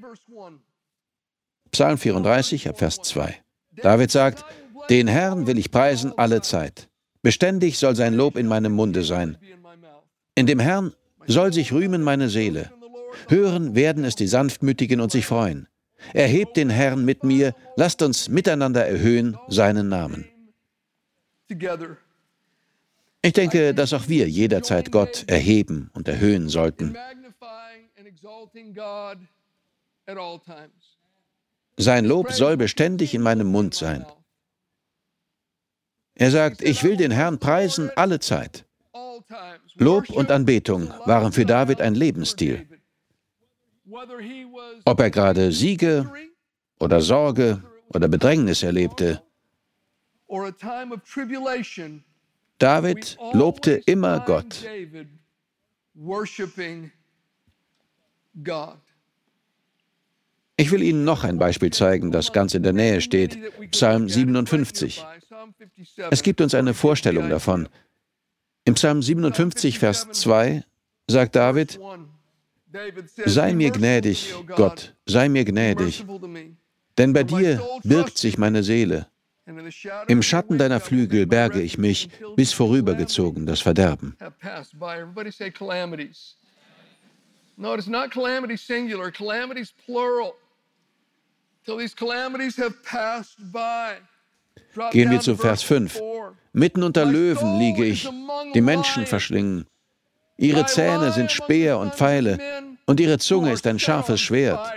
Psalm 1.72 1.98
34, 1.98 2.70
ab 2.70 2.80
Vers 2.80 3.02
2. 3.02 3.36
David 3.76 4.10
sagt, 4.10 4.46
den 4.90 5.10
Herrn 5.10 5.48
will 5.48 5.58
ich 5.58 5.70
preisen 5.70 6.18
alle 6.18 6.42
Zeit. 6.42 6.88
Beständig 7.22 7.78
soll 7.78 7.98
sein 7.98 8.14
Lob 8.14 8.38
in 8.38 8.48
meinem 8.48 8.72
Munde 8.72 9.04
sein. 9.04 9.38
In 10.36 10.46
dem 10.48 10.60
Herrn 10.60 10.94
soll 11.28 11.54
sich 11.54 11.72
rühmen 11.72 12.02
meine 12.02 12.30
Seele. 12.30 12.72
Hören 13.28 13.76
werden 13.76 14.04
es 14.06 14.16
die 14.16 14.28
Sanftmütigen 14.28 15.02
und 15.02 15.12
sich 15.12 15.26
freuen. 15.26 15.68
Erhebt 16.14 16.58
den 16.58 16.70
Herrn 16.70 17.04
mit 17.04 17.24
mir, 17.24 17.54
lasst 17.76 18.02
uns 18.02 18.30
miteinander 18.30 18.86
erhöhen 18.86 19.38
seinen 19.48 19.90
Namen. 19.90 20.26
Ich 23.22 23.34
denke, 23.34 23.74
dass 23.74 23.94
auch 23.94 24.08
wir 24.08 24.30
jederzeit 24.30 24.92
Gott 24.92 25.26
erheben 25.28 25.90
und 25.94 26.08
erhöhen 26.08 26.48
sollten. 26.48 26.96
Sein 31.78 32.06
Lob 32.06 32.32
soll 32.32 32.58
beständig 32.58 33.14
in 33.14 33.22
meinem 33.22 33.48
Mund 33.48 33.74
sein. 33.74 34.06
Er 36.16 36.32
sagt, 36.32 36.62
ich 36.62 36.84
will 36.84 36.98
den 36.98 37.12
Herrn 37.12 37.40
preisen 37.40 37.90
alle 37.96 38.20
Zeit. 38.20 38.66
Lob 39.80 40.10
und 40.10 40.30
Anbetung 40.30 40.94
waren 41.06 41.32
für 41.32 41.46
David 41.46 41.82
ein 41.82 41.96
Lebensstil. 41.96 42.68
Ob 44.86 45.00
er 45.00 45.10
gerade 45.10 45.52
Siege 45.52 46.12
oder 46.80 47.02
Sorge 47.02 47.64
oder 47.90 48.08
Bedrängnis 48.08 48.62
erlebte, 48.62 49.22
David 52.60 53.18
lobte 53.34 53.72
immer 53.86 54.20
Gott. 54.20 54.66
Ich 60.58 60.72
will 60.72 60.84
Ihnen 60.84 61.06
noch 61.06 61.24
ein 61.24 61.38
Beispiel 61.38 61.72
zeigen, 61.72 62.12
das 62.12 62.34
ganz 62.34 62.54
in 62.54 62.64
der 62.64 62.74
Nähe 62.74 63.00
steht, 63.00 63.40
Psalm 63.72 64.10
57. 64.10 65.06
Es 66.12 66.22
gibt 66.22 66.42
uns 66.42 66.54
eine 66.54 66.74
Vorstellung 66.74 67.30
davon. 67.30 67.70
Im 68.70 68.76
Psalm 68.76 69.02
57, 69.02 69.80
Vers 69.80 70.08
2 70.12 70.64
sagt 71.08 71.36
David, 71.36 71.80
Sei 73.26 73.54
mir 73.56 73.72
gnädig, 73.72 74.36
Gott, 74.56 74.94
sei 75.08 75.28
mir 75.28 75.44
gnädig, 75.44 76.06
denn 76.96 77.12
bei 77.12 77.24
dir 77.24 77.68
birgt 77.84 78.20
sich 78.20 78.38
meine 78.38 78.62
Seele. 78.62 79.08
Im 80.08 80.22
Schatten 80.22 80.60
deiner 80.60 80.80
Flügel 80.80 81.26
berge 81.26 81.64
ich 81.64 81.80
mich, 81.80 82.10
bis 82.36 82.54
vorübergezogen 82.54 83.48
das 83.48 83.60
Verderben. 83.60 84.16
Till 91.66 91.78
these 91.78 91.94
calamities 91.94 92.56
have 92.56 92.84
passed 92.84 93.52
by. 93.52 93.98
Gehen 94.92 95.12
wir 95.12 95.20
zu 95.20 95.36
Vers 95.36 95.64
5. 95.64 96.02
Mitten 96.54 96.84
unter 96.84 97.06
Löwen 97.06 97.60
liege 97.60 97.86
ich, 97.86 98.10
die 98.54 98.62
Menschen 98.62 99.06
verschlingen. 99.06 99.66
Ihre 100.38 100.66
Zähne 100.66 101.12
sind 101.12 101.32
Speer 101.32 101.78
und 101.80 101.96
Pfeile, 101.96 102.40
und 102.86 103.00
ihre 103.00 103.20
Zunge 103.20 103.52
ist 103.52 103.68
ein 103.68 103.78
scharfes 103.78 104.20
Schwert. 104.20 104.74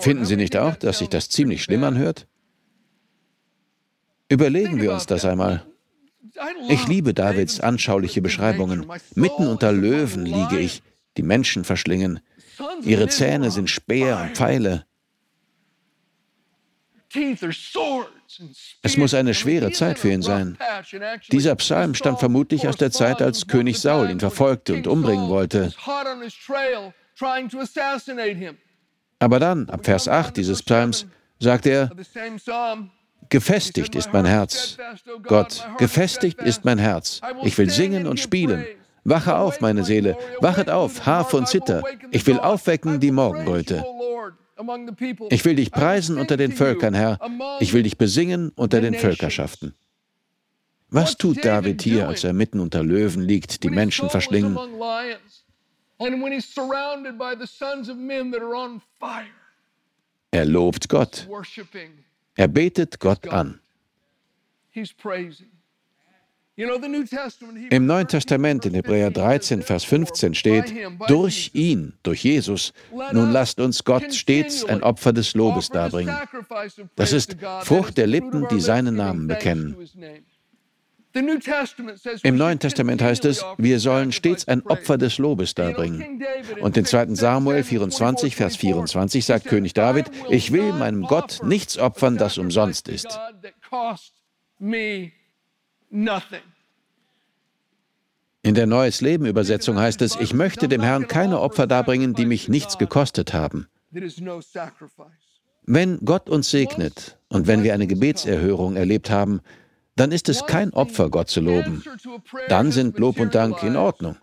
Finden 0.00 0.24
Sie 0.24 0.36
nicht 0.36 0.56
auch, 0.56 0.76
dass 0.76 0.98
sich 0.98 1.08
das 1.08 1.28
ziemlich 1.28 1.62
schlimm 1.62 1.84
anhört? 1.84 2.26
Überlegen 4.28 4.80
wir 4.80 4.92
uns 4.92 5.06
das 5.06 5.24
einmal. 5.24 5.66
Ich 6.68 6.86
liebe 6.86 7.14
Davids 7.14 7.60
anschauliche 7.60 8.22
Beschreibungen. 8.22 8.86
Mitten 9.14 9.46
unter 9.46 9.72
Löwen 9.72 10.24
liege 10.24 10.58
ich, 10.58 10.82
die 11.16 11.22
Menschen 11.22 11.64
verschlingen. 11.64 12.20
Ihre 12.82 13.08
Zähne 13.08 13.50
sind 13.50 13.70
Speer 13.70 14.18
und 14.20 14.36
Pfeile. 14.36 14.86
Es 18.82 18.96
muss 18.96 19.14
eine 19.14 19.34
schwere 19.34 19.72
Zeit 19.72 19.98
für 19.98 20.12
ihn 20.12 20.22
sein. 20.22 20.56
Dieser 21.32 21.56
Psalm 21.56 21.94
stammt 21.94 22.20
vermutlich 22.20 22.68
aus 22.68 22.76
der 22.76 22.92
Zeit, 22.92 23.20
als 23.20 23.46
König 23.46 23.80
Saul 23.80 24.10
ihn 24.10 24.20
verfolgte 24.20 24.74
und 24.74 24.86
umbringen 24.86 25.28
wollte. 25.28 25.72
Aber 29.18 29.38
dann, 29.38 29.68
ab 29.68 29.84
Vers 29.84 30.08
8 30.08 30.36
dieses 30.36 30.62
Psalms, 30.62 31.06
sagt 31.40 31.66
er, 31.66 31.90
Gefestigt 33.28 33.94
ist 33.94 34.12
mein 34.12 34.24
Herz. 34.24 34.76
Gott, 35.22 35.68
gefestigt 35.78 36.40
ist 36.42 36.64
mein 36.64 36.78
Herz. 36.78 37.20
Ich 37.44 37.56
will 37.58 37.70
singen 37.70 38.06
und 38.06 38.18
spielen. 38.18 38.64
Wache 39.10 39.36
auf, 39.36 39.60
meine 39.60 39.84
Seele. 39.84 40.16
Wachet 40.40 40.70
auf, 40.70 41.04
Harfe 41.04 41.36
und 41.36 41.48
Zither. 41.48 41.82
Ich 42.10 42.26
will 42.26 42.38
aufwecken 42.38 43.00
die 43.00 43.10
Morgenröte. 43.10 43.84
Ich 45.30 45.44
will 45.44 45.56
dich 45.56 45.70
preisen 45.70 46.18
unter 46.18 46.36
den 46.36 46.52
Völkern, 46.52 46.94
Herr. 46.94 47.18
Ich 47.60 47.72
will 47.72 47.82
dich 47.82 47.98
besingen 47.98 48.50
unter 48.56 48.80
den 48.80 48.94
Völkerschaften. 48.94 49.74
Was 50.88 51.16
tut 51.16 51.44
David 51.44 51.82
hier, 51.82 52.08
als 52.08 52.24
er 52.24 52.32
mitten 52.32 52.60
unter 52.60 52.82
Löwen 52.82 53.22
liegt, 53.22 53.62
die 53.62 53.70
Menschen 53.70 54.10
verschlingen? 54.10 54.58
Er 60.32 60.44
lobt 60.44 60.88
Gott. 60.88 61.28
Er 62.34 62.48
betet 62.48 63.00
Gott 63.00 63.28
an. 63.28 63.60
Im 67.70 67.86
Neuen 67.86 68.08
Testament 68.08 68.66
in 68.66 68.74
Hebräer 68.74 69.10
13, 69.10 69.62
Vers 69.62 69.84
15 69.84 70.34
steht, 70.34 70.74
durch 71.08 71.50
ihn, 71.54 71.94
durch 72.02 72.24
Jesus, 72.24 72.72
nun 73.12 73.30
lasst 73.30 73.60
uns 73.60 73.84
Gott 73.84 74.14
stets 74.14 74.64
ein 74.64 74.82
Opfer 74.82 75.12
des 75.12 75.34
Lobes 75.34 75.68
darbringen. 75.70 76.14
Das 76.96 77.12
ist 77.12 77.36
Frucht 77.62 77.96
der 77.96 78.06
Lippen, 78.06 78.46
die 78.50 78.60
seinen 78.60 78.96
Namen 78.96 79.26
bekennen. 79.26 79.76
Im 82.22 82.36
Neuen 82.36 82.58
Testament 82.58 83.02
heißt 83.02 83.24
es, 83.24 83.44
wir 83.58 83.80
sollen 83.80 84.12
stets 84.12 84.46
ein 84.46 84.64
Opfer 84.66 84.96
des 84.96 85.18
Lobes 85.18 85.54
darbringen. 85.54 86.22
Und 86.60 86.76
in 86.76 86.84
2. 86.84 87.14
Samuel 87.14 87.64
24, 87.64 88.36
Vers 88.36 88.56
24 88.56 89.24
sagt 89.24 89.46
König 89.46 89.74
David, 89.74 90.06
ich 90.28 90.52
will 90.52 90.72
meinem 90.72 91.02
Gott 91.02 91.40
nichts 91.42 91.78
opfern, 91.78 92.16
das 92.16 92.38
umsonst 92.38 92.88
ist. 92.88 93.18
In 98.42 98.54
der 98.54 98.66
Neues 98.66 99.00
Leben 99.00 99.26
Übersetzung 99.26 99.78
heißt 99.78 100.00
es, 100.02 100.16
ich 100.16 100.32
möchte 100.32 100.68
dem 100.68 100.82
Herrn 100.82 101.08
keine 101.08 101.40
Opfer 101.40 101.66
darbringen, 101.66 102.14
die 102.14 102.24
mich 102.26 102.48
nichts 102.48 102.78
gekostet 102.78 103.34
haben. 103.34 103.68
Wenn 105.62 105.98
Gott 106.04 106.30
uns 106.30 106.50
segnet 106.50 107.18
und 107.28 107.46
wenn 107.46 107.62
wir 107.62 107.74
eine 107.74 107.86
Gebetserhörung 107.86 108.76
erlebt 108.76 109.10
haben, 109.10 109.40
dann 109.96 110.12
ist 110.12 110.28
es 110.28 110.46
kein 110.46 110.72
Opfer, 110.72 111.10
Gott 111.10 111.28
zu 111.28 111.40
loben. 111.40 111.84
Dann 112.48 112.72
sind 112.72 112.98
Lob 112.98 113.20
und 113.20 113.34
Dank 113.34 113.62
in 113.62 113.76
Ordnung. 113.76 114.16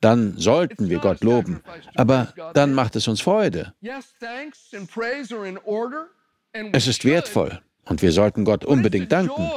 Dann 0.00 0.36
sollten 0.38 0.88
wir 0.88 0.98
Gott 0.98 1.22
loben. 1.24 1.62
Aber 1.96 2.32
dann 2.54 2.72
macht 2.72 2.94
es 2.96 3.08
uns 3.08 3.20
Freude. 3.20 3.74
Es 6.72 6.86
ist 6.86 7.04
wertvoll 7.04 7.60
und 7.84 8.02
wir 8.02 8.12
sollten 8.12 8.44
Gott 8.44 8.64
unbedingt 8.64 9.10
danken. 9.10 9.50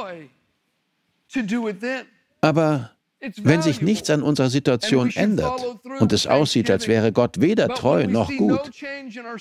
Aber 2.40 2.90
wenn 3.36 3.62
sich 3.62 3.80
nichts 3.80 4.10
an 4.10 4.22
unserer 4.22 4.50
Situation 4.50 5.10
ändert 5.14 5.64
und 5.98 6.12
es 6.12 6.26
aussieht, 6.26 6.70
als 6.70 6.88
wäre 6.88 7.12
Gott 7.12 7.40
weder 7.40 7.68
treu 7.68 8.06
noch 8.06 8.30
gut, 8.36 8.70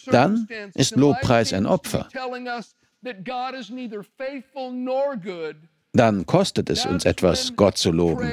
dann 0.07 0.47
ist 0.73 0.95
Lobpreis 0.95 1.53
ein 1.53 1.65
Opfer. 1.65 2.07
Dann 5.95 6.25
kostet 6.25 6.69
es 6.69 6.85
uns 6.85 7.05
etwas, 7.05 7.55
Gott 7.55 7.77
zu 7.77 7.91
loben. 7.91 8.31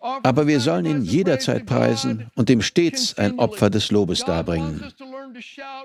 Aber 0.00 0.46
wir 0.46 0.60
sollen 0.60 0.86
ihn 0.86 1.02
jederzeit 1.02 1.66
preisen 1.66 2.30
und 2.34 2.48
ihm 2.48 2.62
stets 2.62 3.18
ein 3.18 3.38
Opfer 3.38 3.68
des 3.68 3.90
Lobes 3.90 4.24
darbringen. 4.24 4.82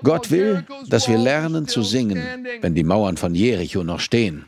Gott 0.02 0.30
will, 0.30 0.66
dass 0.88 1.08
wir 1.08 1.18
lernen 1.18 1.66
zu 1.68 1.82
singen, 1.82 2.46
wenn 2.60 2.74
die 2.74 2.84
Mauern 2.84 3.16
von 3.16 3.34
Jericho 3.34 3.82
noch 3.82 4.00
stehen. 4.00 4.46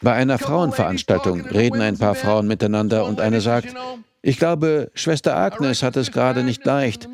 Bei 0.00 0.14
einer 0.14 0.38
Frauenveranstaltung 0.38 1.42
reden 1.42 1.80
ein 1.80 1.96
paar 1.96 2.14
Frauen 2.14 2.46
miteinander 2.48 3.04
und 3.04 3.20
eine 3.20 3.40
sagt, 3.40 3.74
ich 4.20 4.38
glaube, 4.38 4.90
Schwester 4.94 5.36
Agnes 5.36 5.82
hat 5.82 5.96
es 5.96 6.10
gerade 6.10 6.42
nicht 6.42 6.64
leicht. 6.64 7.08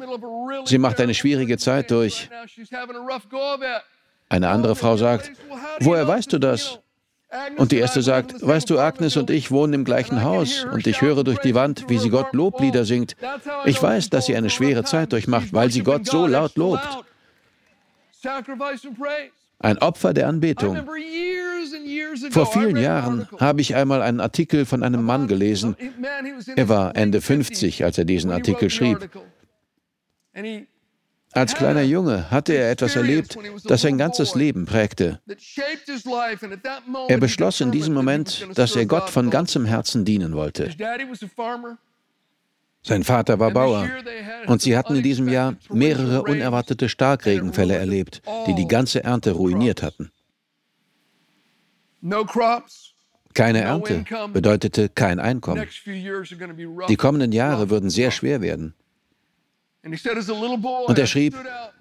Sie 0.64 0.78
macht 0.78 1.00
eine 1.00 1.14
schwierige 1.14 1.58
Zeit 1.58 1.90
durch. 1.90 2.28
Eine 4.28 4.48
andere 4.48 4.76
Frau 4.76 4.96
sagt, 4.96 5.32
woher 5.80 6.06
weißt 6.06 6.32
du 6.32 6.38
das? 6.38 6.80
Und 7.58 7.72
die 7.72 7.76
erste 7.76 8.00
sagt, 8.00 8.34
weißt 8.40 8.70
du, 8.70 8.78
Agnes 8.78 9.16
und 9.16 9.28
ich 9.30 9.50
wohnen 9.50 9.74
im 9.74 9.84
gleichen 9.84 10.22
Haus 10.22 10.64
und 10.64 10.86
ich 10.86 11.02
höre 11.02 11.24
durch 11.24 11.38
die 11.38 11.54
Wand, 11.54 11.84
wie 11.88 11.98
sie 11.98 12.08
Gott 12.08 12.32
Loblieder 12.32 12.84
singt. 12.84 13.16
Ich 13.66 13.82
weiß, 13.82 14.08
dass 14.10 14.26
sie 14.26 14.36
eine 14.36 14.48
schwere 14.48 14.84
Zeit 14.84 15.12
durchmacht, 15.12 15.52
weil 15.52 15.70
sie 15.70 15.82
Gott 15.82 16.06
so 16.06 16.26
laut 16.26 16.56
lobt. 16.56 17.04
Ein 19.60 19.78
Opfer 19.78 20.14
der 20.14 20.28
Anbetung. 20.28 20.88
Vor 22.30 22.46
vielen 22.46 22.76
Jahren 22.76 23.28
habe 23.38 23.60
ich 23.60 23.74
einmal 23.74 24.02
einen 24.02 24.20
Artikel 24.20 24.64
von 24.64 24.82
einem 24.82 25.02
Mann 25.04 25.26
gelesen. 25.26 25.76
Er 26.56 26.68
war 26.68 26.96
Ende 26.96 27.20
50, 27.20 27.84
als 27.84 27.98
er 27.98 28.04
diesen 28.04 28.30
Artikel 28.30 28.70
schrieb. 28.70 29.10
Als 31.38 31.54
kleiner 31.54 31.82
Junge 31.82 32.32
hatte 32.32 32.52
er 32.54 32.68
etwas 32.68 32.96
erlebt, 32.96 33.38
das 33.64 33.82
sein 33.82 33.96
ganzes 33.96 34.34
Leben 34.34 34.66
prägte. 34.66 35.20
Er 37.06 37.18
beschloss 37.18 37.60
in 37.60 37.70
diesem 37.70 37.94
Moment, 37.94 38.48
dass 38.56 38.74
er 38.74 38.86
Gott 38.86 39.08
von 39.08 39.30
ganzem 39.30 39.64
Herzen 39.64 40.04
dienen 40.04 40.34
wollte. 40.34 40.68
Sein 42.82 43.04
Vater 43.04 43.38
war 43.38 43.52
Bauer 43.52 43.88
und 44.46 44.62
sie 44.62 44.76
hatten 44.76 44.96
in 44.96 45.04
diesem 45.04 45.28
Jahr 45.28 45.54
mehrere 45.70 46.22
unerwartete 46.22 46.88
Starkregenfälle 46.88 47.76
erlebt, 47.76 48.20
die 48.48 48.54
die 48.56 48.66
ganze 48.66 49.04
Ernte 49.04 49.30
ruiniert 49.30 49.80
hatten. 49.84 50.10
Keine 53.34 53.60
Ernte 53.60 54.04
bedeutete 54.32 54.88
kein 54.88 55.20
Einkommen. 55.20 55.68
Die 56.88 56.96
kommenden 56.96 57.30
Jahre 57.30 57.70
würden 57.70 57.90
sehr 57.90 58.10
schwer 58.10 58.40
werden. 58.40 58.74
Und 60.86 60.98
er 60.98 61.06
schrieb, 61.06 61.34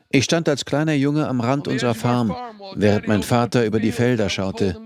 ich 0.09 0.23
stand 0.23 0.47
als 0.47 0.63
kleiner 0.63 0.93
Junge 0.93 1.27
am 1.27 1.41
Rand 1.41 1.67
unserer 1.67 1.93
Farm, 1.93 2.33
während 2.75 3.07
mein 3.07 3.23
Vater 3.23 3.65
über 3.65 3.79
die 3.79 3.91
Felder 3.91 4.29
schaute. 4.29 4.79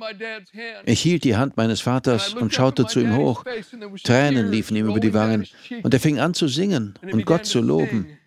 Ich 0.86 1.02
hielt 1.02 1.24
die 1.24 1.36
Hand 1.36 1.58
meines 1.58 1.82
Vaters 1.82 2.34
und 2.34 2.54
schaute 2.54 2.88
zu 2.88 3.00
ihm 3.00 3.16
hoch. 3.16 3.44
Tränen 4.04 4.50
liefen 4.50 4.76
ihm 4.76 4.88
über 4.88 5.00
die 5.00 5.14
Wangen 5.14 5.48
und 5.84 5.94
er 5.94 6.00
fing 6.00 6.20
an 6.20 6.34
zu 6.34 6.48
singen 6.48 6.96
und 7.04 7.26
Gott 7.26 7.46
zu 7.46 7.62
loben. 7.62 8.18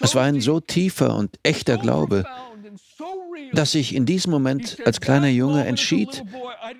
Es 0.00 0.14
war 0.14 0.24
ein 0.24 0.40
so 0.40 0.58
tiefer 0.58 1.14
und 1.14 1.38
echter 1.44 1.78
Glaube, 1.78 2.24
dass 3.52 3.76
ich 3.76 3.94
in 3.94 4.06
diesem 4.06 4.32
Moment 4.32 4.78
als 4.84 5.00
kleiner 5.00 5.28
Junge 5.28 5.64
entschied, 5.64 6.24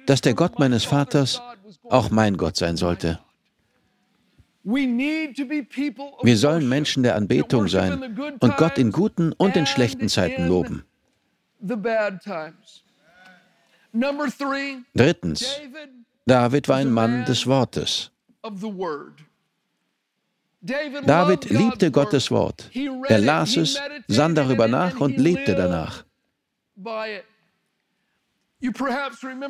dass 0.06 0.20
der 0.20 0.34
Gott 0.34 0.58
meines 0.58 0.84
Vaters 0.84 1.40
auch 1.88 2.10
mein 2.10 2.36
Gott 2.36 2.56
sein 2.56 2.76
sollte. 2.76 3.20
Wir 4.68 6.36
sollen 6.36 6.68
Menschen 6.68 7.04
der 7.04 7.14
Anbetung 7.14 7.68
sein 7.68 8.18
und 8.40 8.56
Gott 8.56 8.78
in 8.78 8.90
guten 8.90 9.32
und 9.32 9.56
in 9.56 9.64
schlechten 9.64 10.08
Zeiten 10.08 10.48
loben. 10.48 10.84
Drittens, 14.94 15.60
David 16.26 16.68
war 16.68 16.76
ein 16.78 16.90
Mann 16.90 17.24
des 17.26 17.46
Wortes. 17.46 18.10
David 20.60 21.50
liebte 21.50 21.92
Gottes 21.92 22.30
Wort. 22.32 22.68
Er 23.08 23.18
las 23.20 23.56
es, 23.56 23.80
sann 24.08 24.34
darüber 24.34 24.66
nach 24.66 24.98
und 24.98 25.16
lebte 25.16 25.54
danach. 25.54 26.04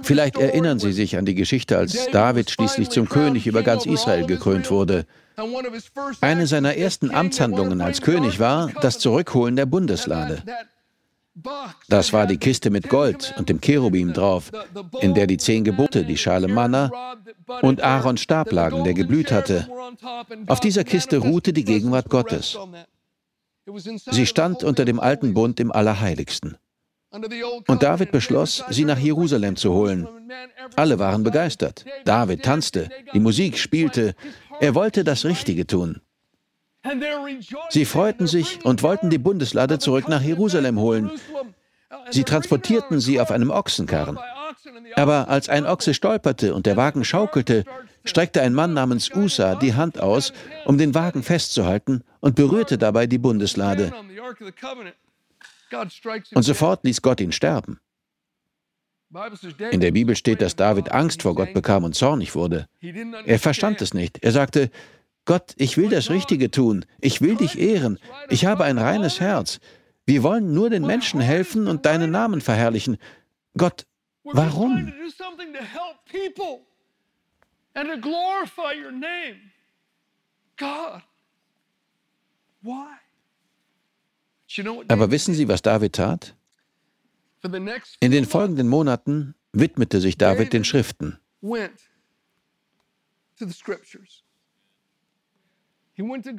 Vielleicht 0.02 0.36
erinnern 0.36 0.78
Sie 0.78 0.92
sich 0.92 1.16
an 1.16 1.24
die 1.24 1.34
Geschichte, 1.34 1.78
als 1.78 2.08
David 2.10 2.50
schließlich 2.50 2.90
zum 2.90 3.08
König 3.08 3.46
über 3.46 3.62
ganz 3.62 3.86
Israel 3.86 4.26
gekrönt 4.26 4.70
wurde. 4.70 5.06
Eine 6.20 6.46
seiner 6.46 6.76
ersten 6.76 7.10
Amtshandlungen 7.10 7.80
als 7.80 8.00
König 8.00 8.40
war 8.40 8.72
das 8.80 8.98
Zurückholen 8.98 9.54
der 9.54 9.66
Bundeslade. 9.66 10.42
Das 11.88 12.12
war 12.14 12.26
die 12.26 12.38
Kiste 12.38 12.70
mit 12.70 12.88
Gold 12.88 13.34
und 13.36 13.48
dem 13.50 13.60
Cherubim 13.60 14.12
drauf, 14.14 14.50
in 15.00 15.14
der 15.14 15.26
die 15.26 15.36
zehn 15.36 15.64
Gebote, 15.64 16.04
die 16.04 16.16
Schale 16.16 16.48
Manna 16.48 16.90
und 17.60 17.82
Aarons 17.82 18.22
Stab 18.22 18.50
lagen, 18.52 18.84
der 18.84 18.94
geblüht 18.94 19.30
hatte. 19.30 19.68
Auf 20.46 20.60
dieser 20.60 20.84
Kiste 20.84 21.18
ruhte 21.18 21.52
die 21.52 21.64
Gegenwart 21.64 22.08
Gottes. 22.08 22.58
Sie 24.10 24.26
stand 24.26 24.64
unter 24.64 24.84
dem 24.84 24.98
alten 24.98 25.34
Bund 25.34 25.60
im 25.60 25.70
Allerheiligsten. 25.70 26.56
Und 27.10 27.82
David 27.82 28.12
beschloss, 28.12 28.64
sie 28.70 28.84
nach 28.84 28.98
Jerusalem 28.98 29.56
zu 29.56 29.72
holen. 29.72 30.08
Alle 30.74 30.98
waren 30.98 31.22
begeistert. 31.22 31.84
David 32.04 32.42
tanzte, 32.42 32.88
die 33.14 33.20
Musik 33.20 33.58
spielte. 33.58 34.14
Er 34.60 34.74
wollte 34.74 35.04
das 35.04 35.24
Richtige 35.24 35.66
tun. 35.66 36.00
Sie 37.70 37.84
freuten 37.84 38.26
sich 38.26 38.64
und 38.64 38.82
wollten 38.82 39.10
die 39.10 39.18
Bundeslade 39.18 39.78
zurück 39.78 40.08
nach 40.08 40.22
Jerusalem 40.22 40.78
holen. 40.78 41.10
Sie 42.10 42.24
transportierten 42.24 43.00
sie 43.00 43.20
auf 43.20 43.30
einem 43.30 43.50
Ochsenkarren. 43.50 44.18
Aber 44.94 45.28
als 45.28 45.48
ein 45.48 45.66
Ochse 45.66 45.94
stolperte 45.94 46.54
und 46.54 46.66
der 46.66 46.76
Wagen 46.76 47.04
schaukelte, 47.04 47.64
streckte 48.04 48.42
ein 48.42 48.54
Mann 48.54 48.72
namens 48.72 49.10
Usa 49.14 49.56
die 49.56 49.74
Hand 49.74 50.00
aus, 50.00 50.32
um 50.64 50.78
den 50.78 50.94
Wagen 50.94 51.22
festzuhalten 51.22 52.02
und 52.20 52.36
berührte 52.36 52.78
dabei 52.78 53.06
die 53.06 53.18
Bundeslade. 53.18 53.92
Und 56.34 56.42
sofort 56.42 56.84
ließ 56.84 57.02
Gott 57.02 57.20
ihn 57.20 57.32
sterben. 57.32 57.80
In 59.70 59.80
der 59.80 59.92
Bibel 59.92 60.16
steht, 60.16 60.42
dass 60.42 60.56
David 60.56 60.90
Angst 60.92 61.22
vor 61.22 61.34
Gott 61.34 61.54
bekam 61.54 61.84
und 61.84 61.94
zornig 61.94 62.34
wurde. 62.34 62.68
Er 63.24 63.38
verstand 63.38 63.80
es 63.80 63.94
nicht. 63.94 64.18
Er 64.22 64.32
sagte, 64.32 64.70
Gott, 65.24 65.54
ich 65.56 65.76
will 65.76 65.88
das 65.88 66.10
Richtige 66.10 66.50
tun. 66.50 66.84
Ich 67.00 67.20
will 67.20 67.36
dich 67.36 67.58
ehren. 67.58 67.98
Ich 68.28 68.46
habe 68.46 68.64
ein 68.64 68.78
reines 68.78 69.20
Herz. 69.20 69.60
Wir 70.04 70.22
wollen 70.22 70.54
nur 70.54 70.70
den 70.70 70.86
Menschen 70.86 71.20
helfen 71.20 71.66
und 71.66 71.84
deinen 71.86 72.10
Namen 72.10 72.40
verherrlichen. 72.40 72.96
Gott, 73.56 73.86
warum? 74.22 74.92
God, 80.56 81.02
why? 82.62 83.05
Aber 84.88 85.10
wissen 85.10 85.34
Sie, 85.34 85.48
was 85.48 85.62
David 85.62 85.94
tat? 85.94 86.34
In 88.00 88.10
den 88.10 88.24
folgenden 88.24 88.68
Monaten 88.68 89.34
widmete 89.52 90.00
sich 90.00 90.18
David 90.18 90.52
den 90.52 90.64
Schriften. 90.64 91.18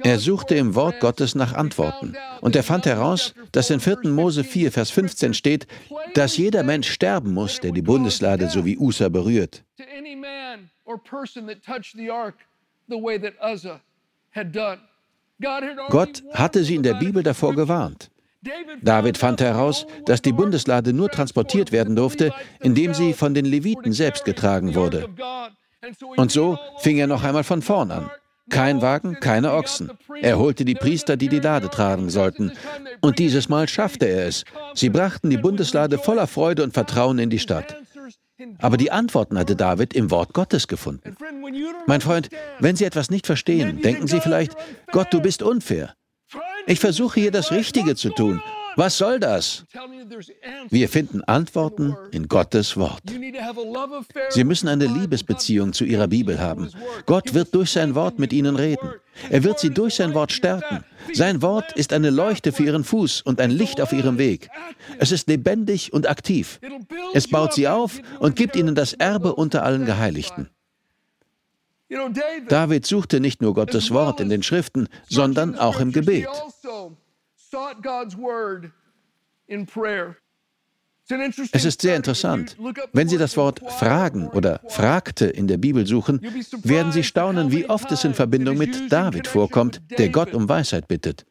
Er 0.03 0.19
suchte 0.19 0.55
im 0.55 0.75
Wort 0.75 0.99
Gottes 0.99 1.33
nach 1.33 1.53
Antworten 1.53 2.15
und 2.41 2.55
er 2.55 2.63
fand 2.63 2.85
heraus, 2.85 3.33
dass 3.51 3.71
in 3.71 3.79
4. 3.79 4.09
Mose 4.09 4.43
4, 4.43 4.71
Vers 4.71 4.91
15 4.91 5.33
steht, 5.33 5.67
dass 6.13 6.37
jeder 6.37 6.63
Mensch 6.63 6.91
sterben 6.91 7.33
muss, 7.33 7.59
der 7.59 7.71
die 7.71 7.81
Bundeslade 7.81 8.49
so 8.49 8.65
wie 8.65 8.77
Usa 8.77 9.09
berührt. 9.09 9.63
Gott 15.89 16.23
hatte 16.33 16.63
sie 16.63 16.75
in 16.75 16.83
der 16.83 16.95
Bibel 16.95 17.23
davor 17.23 17.53
gewarnt. 17.55 18.09
David 18.81 19.17
fand 19.17 19.41
heraus, 19.41 19.85
dass 20.05 20.21
die 20.21 20.31
Bundeslade 20.31 20.93
nur 20.93 21.09
transportiert 21.09 21.71
werden 21.71 21.95
durfte, 21.95 22.33
indem 22.61 22.93
sie 22.93 23.13
von 23.13 23.33
den 23.33 23.45
Leviten 23.45 23.91
selbst 23.91 24.25
getragen 24.25 24.75
wurde. 24.75 25.09
Und 26.15 26.31
so 26.31 26.57
fing 26.79 26.97
er 26.97 27.07
noch 27.07 27.23
einmal 27.23 27.43
von 27.43 27.61
vorn 27.61 27.91
an. 27.91 28.09
Kein 28.49 28.81
Wagen, 28.81 29.19
keine 29.19 29.53
Ochsen. 29.53 29.91
Er 30.21 30.39
holte 30.39 30.63
die 30.63 30.75
Priester, 30.75 31.17
die 31.17 31.27
die 31.27 31.39
Lade 31.39 31.69
tragen 31.69 32.09
sollten. 32.09 32.53
Und 33.01 33.19
dieses 33.19 33.49
Mal 33.49 33.67
schaffte 33.67 34.05
er 34.05 34.27
es. 34.27 34.45
Sie 34.73 34.89
brachten 34.89 35.29
die 35.29 35.37
Bundeslade 35.37 35.97
voller 35.97 36.27
Freude 36.27 36.63
und 36.63 36.73
Vertrauen 36.73 37.19
in 37.19 37.29
die 37.29 37.39
Stadt. 37.39 37.75
Aber 38.59 38.77
die 38.77 38.91
Antworten 38.91 39.37
hatte 39.37 39.55
David 39.55 39.93
im 39.93 40.11
Wort 40.11 40.33
Gottes 40.33 40.67
gefunden. 40.67 41.15
Mein 41.85 42.01
Freund, 42.01 42.29
wenn 42.59 42.75
Sie 42.75 42.85
etwas 42.85 43.09
nicht 43.09 43.25
verstehen, 43.25 43.81
denken 43.81 44.07
Sie 44.07 44.19
vielleicht, 44.19 44.55
Gott, 44.91 45.07
du 45.11 45.21
bist 45.21 45.41
unfair. 45.41 45.93
Ich 46.65 46.79
versuche 46.79 47.19
hier 47.19 47.31
das 47.31 47.51
Richtige 47.51 47.95
zu 47.95 48.09
tun. 48.09 48.41
Was 48.77 48.95
soll 48.99 49.19
das? 49.19 49.65
Wir 50.69 50.87
finden 50.87 51.23
Antworten 51.23 51.97
in 52.11 52.27
Gottes 52.27 52.77
Wort. 52.77 53.01
Sie 54.29 54.43
müssen 54.43 54.67
eine 54.67 54.85
Liebesbeziehung 54.85 55.73
zu 55.73 55.83
Ihrer 55.83 56.07
Bibel 56.07 56.39
haben. 56.39 56.69
Gott 57.07 57.33
wird 57.33 57.55
durch 57.55 57.71
sein 57.71 57.95
Wort 57.95 58.19
mit 58.19 58.31
Ihnen 58.31 58.55
reden. 58.55 58.91
Er 59.31 59.43
wird 59.43 59.57
Sie 59.59 59.71
durch 59.71 59.95
sein 59.95 60.13
Wort 60.13 60.31
stärken. 60.31 60.83
Sein 61.11 61.41
Wort 61.41 61.71
ist 61.71 61.91
eine 61.91 62.11
Leuchte 62.11 62.51
für 62.51 62.65
Ihren 62.65 62.83
Fuß 62.83 63.23
und 63.23 63.41
ein 63.41 63.49
Licht 63.49 63.81
auf 63.81 63.93
Ihrem 63.93 64.19
Weg. 64.19 64.47
Es 64.99 65.11
ist 65.11 65.27
lebendig 65.27 65.91
und 65.91 66.07
aktiv. 66.07 66.59
Es 67.15 67.27
baut 67.27 67.53
Sie 67.53 67.67
auf 67.67 67.99
und 68.19 68.35
gibt 68.35 68.55
Ihnen 68.55 68.75
das 68.75 68.93
Erbe 68.93 69.33
unter 69.33 69.63
allen 69.63 69.85
Geheiligten. 69.85 70.51
David 72.47 72.85
suchte 72.85 73.19
nicht 73.19 73.41
nur 73.41 73.55
Gottes 73.55 73.89
Wort 73.89 74.19
in 74.19 74.29
den 74.29 74.43
Schriften, 74.43 74.87
sondern 75.09 75.57
auch 75.57 75.79
im 75.79 75.91
Gebet. 75.91 76.27
Es 81.51 81.65
ist 81.65 81.81
sehr 81.81 81.95
interessant. 81.95 82.57
Wenn 82.91 83.07
Sie 83.07 83.17
das 83.17 83.37
Wort 83.37 83.61
fragen 83.71 84.27
oder 84.27 84.59
fragte 84.67 85.25
in 85.25 85.47
der 85.47 85.57
Bibel 85.57 85.87
suchen, 85.87 86.21
werden 86.63 86.91
Sie 86.91 87.03
staunen, 87.03 87.51
wie 87.51 87.69
oft 87.69 87.89
es 87.91 88.03
in 88.03 88.13
Verbindung 88.13 88.57
mit 88.57 88.91
David 88.91 89.27
vorkommt, 89.27 89.81
der 89.97 90.09
Gott 90.09 90.33
um 90.33 90.49
Weisheit 90.49 90.87
bittet. 90.87 91.25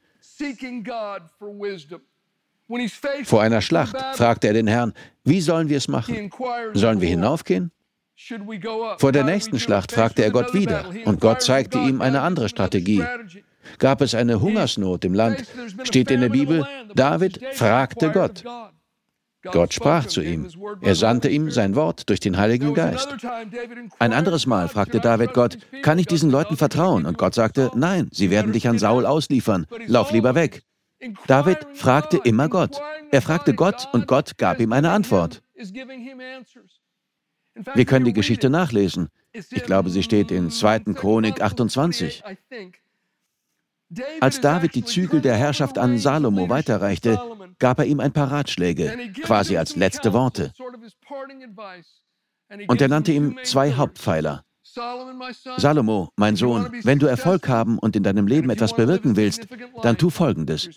Vor 3.24 3.42
einer 3.42 3.60
Schlacht 3.60 3.96
fragte 4.14 4.48
er 4.48 4.54
den 4.54 4.66
Herrn, 4.66 4.92
wie 5.24 5.40
sollen 5.40 5.68
wir 5.68 5.76
es 5.76 5.88
machen? 5.88 6.30
Sollen 6.72 7.00
wir 7.00 7.08
hinaufgehen? 7.08 7.70
Vor 8.98 9.12
der 9.12 9.24
nächsten 9.24 9.60
Schlacht 9.60 9.92
fragte 9.92 10.24
er 10.24 10.30
Gott 10.30 10.54
wieder 10.54 10.86
und 11.04 11.20
Gott 11.20 11.42
zeigte 11.42 11.78
ihm 11.78 12.00
eine 12.00 12.22
andere 12.22 12.48
Strategie. 12.48 13.04
Gab 13.78 14.00
es 14.00 14.14
eine 14.14 14.40
Hungersnot 14.40 15.04
im 15.04 15.14
Land, 15.14 15.44
steht 15.84 16.10
in 16.10 16.20
der 16.20 16.28
Bibel, 16.28 16.66
David 16.94 17.40
fragte 17.52 18.10
Gott. 18.10 18.44
Gott 19.52 19.74
sprach 19.74 20.06
zu 20.06 20.22
ihm. 20.22 20.48
Er 20.80 20.94
sandte 20.94 21.28
ihm 21.28 21.50
sein 21.50 21.74
Wort 21.76 22.08
durch 22.08 22.20
den 22.20 22.36
Heiligen 22.36 22.74
Geist. 22.74 23.08
Ein 23.98 24.12
anderes 24.12 24.46
Mal 24.46 24.68
fragte 24.68 25.00
David 25.00 25.34
Gott, 25.34 25.58
kann 25.82 25.98
ich 25.98 26.06
diesen 26.06 26.30
Leuten 26.30 26.56
vertrauen? 26.56 27.06
Und 27.06 27.18
Gott 27.18 27.34
sagte, 27.34 27.70
nein, 27.74 28.08
sie 28.12 28.30
werden 28.30 28.52
dich 28.52 28.68
an 28.68 28.78
Saul 28.78 29.06
ausliefern. 29.06 29.66
Lauf 29.86 30.10
lieber 30.12 30.34
weg. 30.34 30.62
David 31.26 31.58
fragte 31.74 32.18
immer 32.24 32.48
Gott. 32.48 32.80
Er 33.10 33.22
fragte 33.22 33.54
Gott 33.54 33.88
und 33.92 34.06
Gott 34.06 34.38
gab 34.38 34.60
ihm 34.60 34.72
eine 34.72 34.90
Antwort. 34.90 35.42
Wir 37.74 37.84
können 37.84 38.04
die 38.04 38.12
Geschichte 38.12 38.50
nachlesen. 38.50 39.08
Ich 39.32 39.64
glaube, 39.64 39.90
sie 39.90 40.02
steht 40.02 40.30
in 40.30 40.50
2. 40.50 40.80
Chronik 40.94 41.40
28. 41.40 42.22
Als 44.20 44.40
David 44.40 44.74
die 44.74 44.84
Zügel 44.84 45.20
der 45.20 45.36
Herrschaft 45.36 45.78
an 45.78 45.98
Salomo 45.98 46.48
weiterreichte, 46.48 47.20
gab 47.58 47.78
er 47.78 47.86
ihm 47.86 48.00
ein 48.00 48.12
paar 48.12 48.30
Ratschläge, 48.30 49.12
quasi 49.22 49.56
als 49.56 49.76
letzte 49.76 50.12
Worte. 50.12 50.52
Und 52.68 52.80
er 52.80 52.88
nannte 52.88 53.12
ihm 53.12 53.38
zwei 53.44 53.72
Hauptpfeiler. 53.72 54.44
Salomo, 55.56 56.10
mein 56.16 56.36
Sohn, 56.36 56.70
wenn 56.82 56.98
du 56.98 57.06
Erfolg 57.06 57.48
haben 57.48 57.78
und 57.78 57.96
in 57.96 58.02
deinem 58.02 58.26
Leben 58.26 58.50
etwas 58.50 58.74
bewirken 58.74 59.16
willst, 59.16 59.46
dann 59.82 59.96
tu 59.96 60.10
Folgendes. 60.10 60.68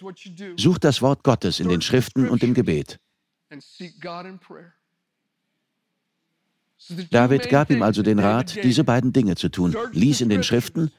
Such 0.55 0.77
das 0.77 1.01
Wort 1.01 1.23
Gottes 1.23 1.59
in 1.59 1.67
den 1.67 1.81
Schriften 1.81 2.29
und 2.29 2.43
im 2.43 2.53
Gebet. 2.53 2.99
David 7.11 7.49
gab 7.49 7.69
ihm 7.71 7.81
also 7.81 8.01
den 8.01 8.19
Rat, 8.19 8.63
diese 8.63 8.83
beiden 8.83 9.11
Dinge 9.11 9.35
zu 9.35 9.49
tun. 9.49 9.75
Lies 9.91 10.21
in 10.21 10.29
den 10.29 10.43
Schriften 10.43 10.91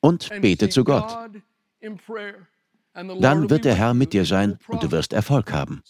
und 0.00 0.28
bete 0.40 0.68
zu 0.68 0.84
Gott. 0.84 1.16
Dann 2.94 3.50
wird 3.50 3.64
der 3.64 3.74
Herr 3.74 3.94
mit 3.94 4.12
dir 4.12 4.24
sein 4.24 4.58
und 4.66 4.82
du 4.82 4.90
wirst 4.90 5.12
Erfolg 5.12 5.52
haben. 5.52 5.82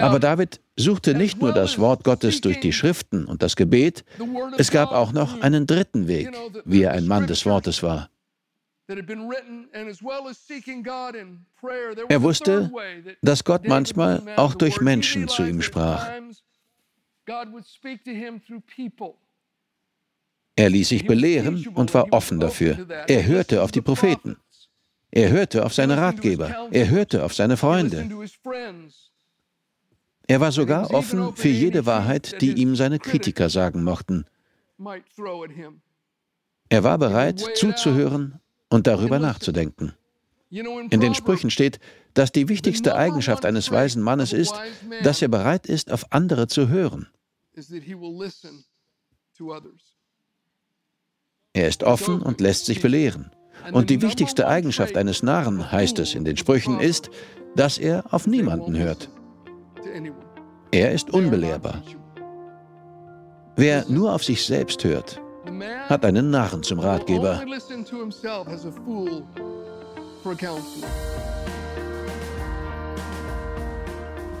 Aber 0.00 0.18
David 0.18 0.60
suchte 0.76 1.14
nicht 1.14 1.40
nur 1.40 1.52
das 1.52 1.78
Wort 1.78 2.04
Gottes 2.04 2.40
durch 2.40 2.60
die 2.60 2.72
Schriften 2.72 3.24
und 3.24 3.42
das 3.42 3.56
Gebet, 3.56 4.04
es 4.58 4.70
gab 4.70 4.90
auch 4.90 5.12
noch 5.12 5.40
einen 5.40 5.66
dritten 5.66 6.08
Weg, 6.08 6.30
wie 6.64 6.82
er 6.82 6.92
ein 6.92 7.06
Mann 7.06 7.26
des 7.26 7.46
Wortes 7.46 7.82
war. 7.82 8.10
Er 12.08 12.22
wusste, 12.22 12.70
dass 13.22 13.44
Gott 13.44 13.66
manchmal 13.66 14.22
auch 14.36 14.54
durch 14.54 14.80
Menschen 14.80 15.28
zu 15.28 15.44
ihm 15.44 15.60
sprach. 15.62 16.08
Er 20.56 20.70
ließ 20.70 20.88
sich 20.88 21.06
belehren 21.06 21.66
und 21.74 21.92
war 21.92 22.12
offen 22.12 22.40
dafür. 22.40 22.86
Er 23.06 23.26
hörte 23.26 23.62
auf 23.62 23.70
die 23.70 23.82
Propheten. 23.82 24.36
Er 25.10 25.30
hörte 25.30 25.64
auf 25.64 25.74
seine 25.74 25.96
Ratgeber. 25.96 26.68
Er 26.70 26.88
hörte 26.88 27.24
auf 27.24 27.34
seine 27.34 27.56
Freunde. 27.56 28.08
Er 30.26 30.40
war 30.40 30.52
sogar 30.52 30.92
offen 30.92 31.36
für 31.36 31.48
jede 31.48 31.86
Wahrheit, 31.86 32.40
die 32.40 32.52
ihm 32.54 32.74
seine 32.74 32.98
Kritiker 32.98 33.48
sagen 33.48 33.84
mochten. 33.84 34.24
Er 36.68 36.82
war 36.82 36.98
bereit, 36.98 37.44
zuzuhören 37.54 38.40
und 38.68 38.86
darüber 38.86 39.18
nachzudenken. 39.18 39.92
In 40.50 41.00
den 41.00 41.14
Sprüchen 41.14 41.50
steht, 41.50 41.80
dass 42.14 42.32
die 42.32 42.48
wichtigste 42.48 42.96
Eigenschaft 42.96 43.44
eines 43.44 43.70
weisen 43.70 44.02
Mannes 44.02 44.32
ist, 44.32 44.54
dass 45.02 45.22
er 45.22 45.28
bereit 45.28 45.66
ist, 45.66 45.92
auf 45.92 46.12
andere 46.12 46.46
zu 46.46 46.68
hören. 46.68 47.08
Er 51.56 51.68
ist 51.68 51.84
offen 51.84 52.20
und 52.20 52.42
lässt 52.42 52.66
sich 52.66 52.82
belehren. 52.82 53.30
Und 53.72 53.88
die 53.88 54.02
wichtigste 54.02 54.46
Eigenschaft 54.46 54.94
eines 54.94 55.22
Narren, 55.22 55.72
heißt 55.72 55.98
es 55.98 56.14
in 56.14 56.26
den 56.26 56.36
Sprüchen, 56.36 56.80
ist, 56.80 57.08
dass 57.56 57.78
er 57.78 58.04
auf 58.10 58.26
niemanden 58.26 58.76
hört. 58.76 59.08
Er 60.70 60.92
ist 60.92 61.08
unbelehrbar. 61.14 61.82
Wer 63.56 63.86
nur 63.88 64.12
auf 64.12 64.22
sich 64.22 64.44
selbst 64.44 64.84
hört, 64.84 65.18
hat 65.88 66.04
einen 66.04 66.28
Narren 66.28 66.62
zum 66.62 66.78
Ratgeber. 66.78 67.40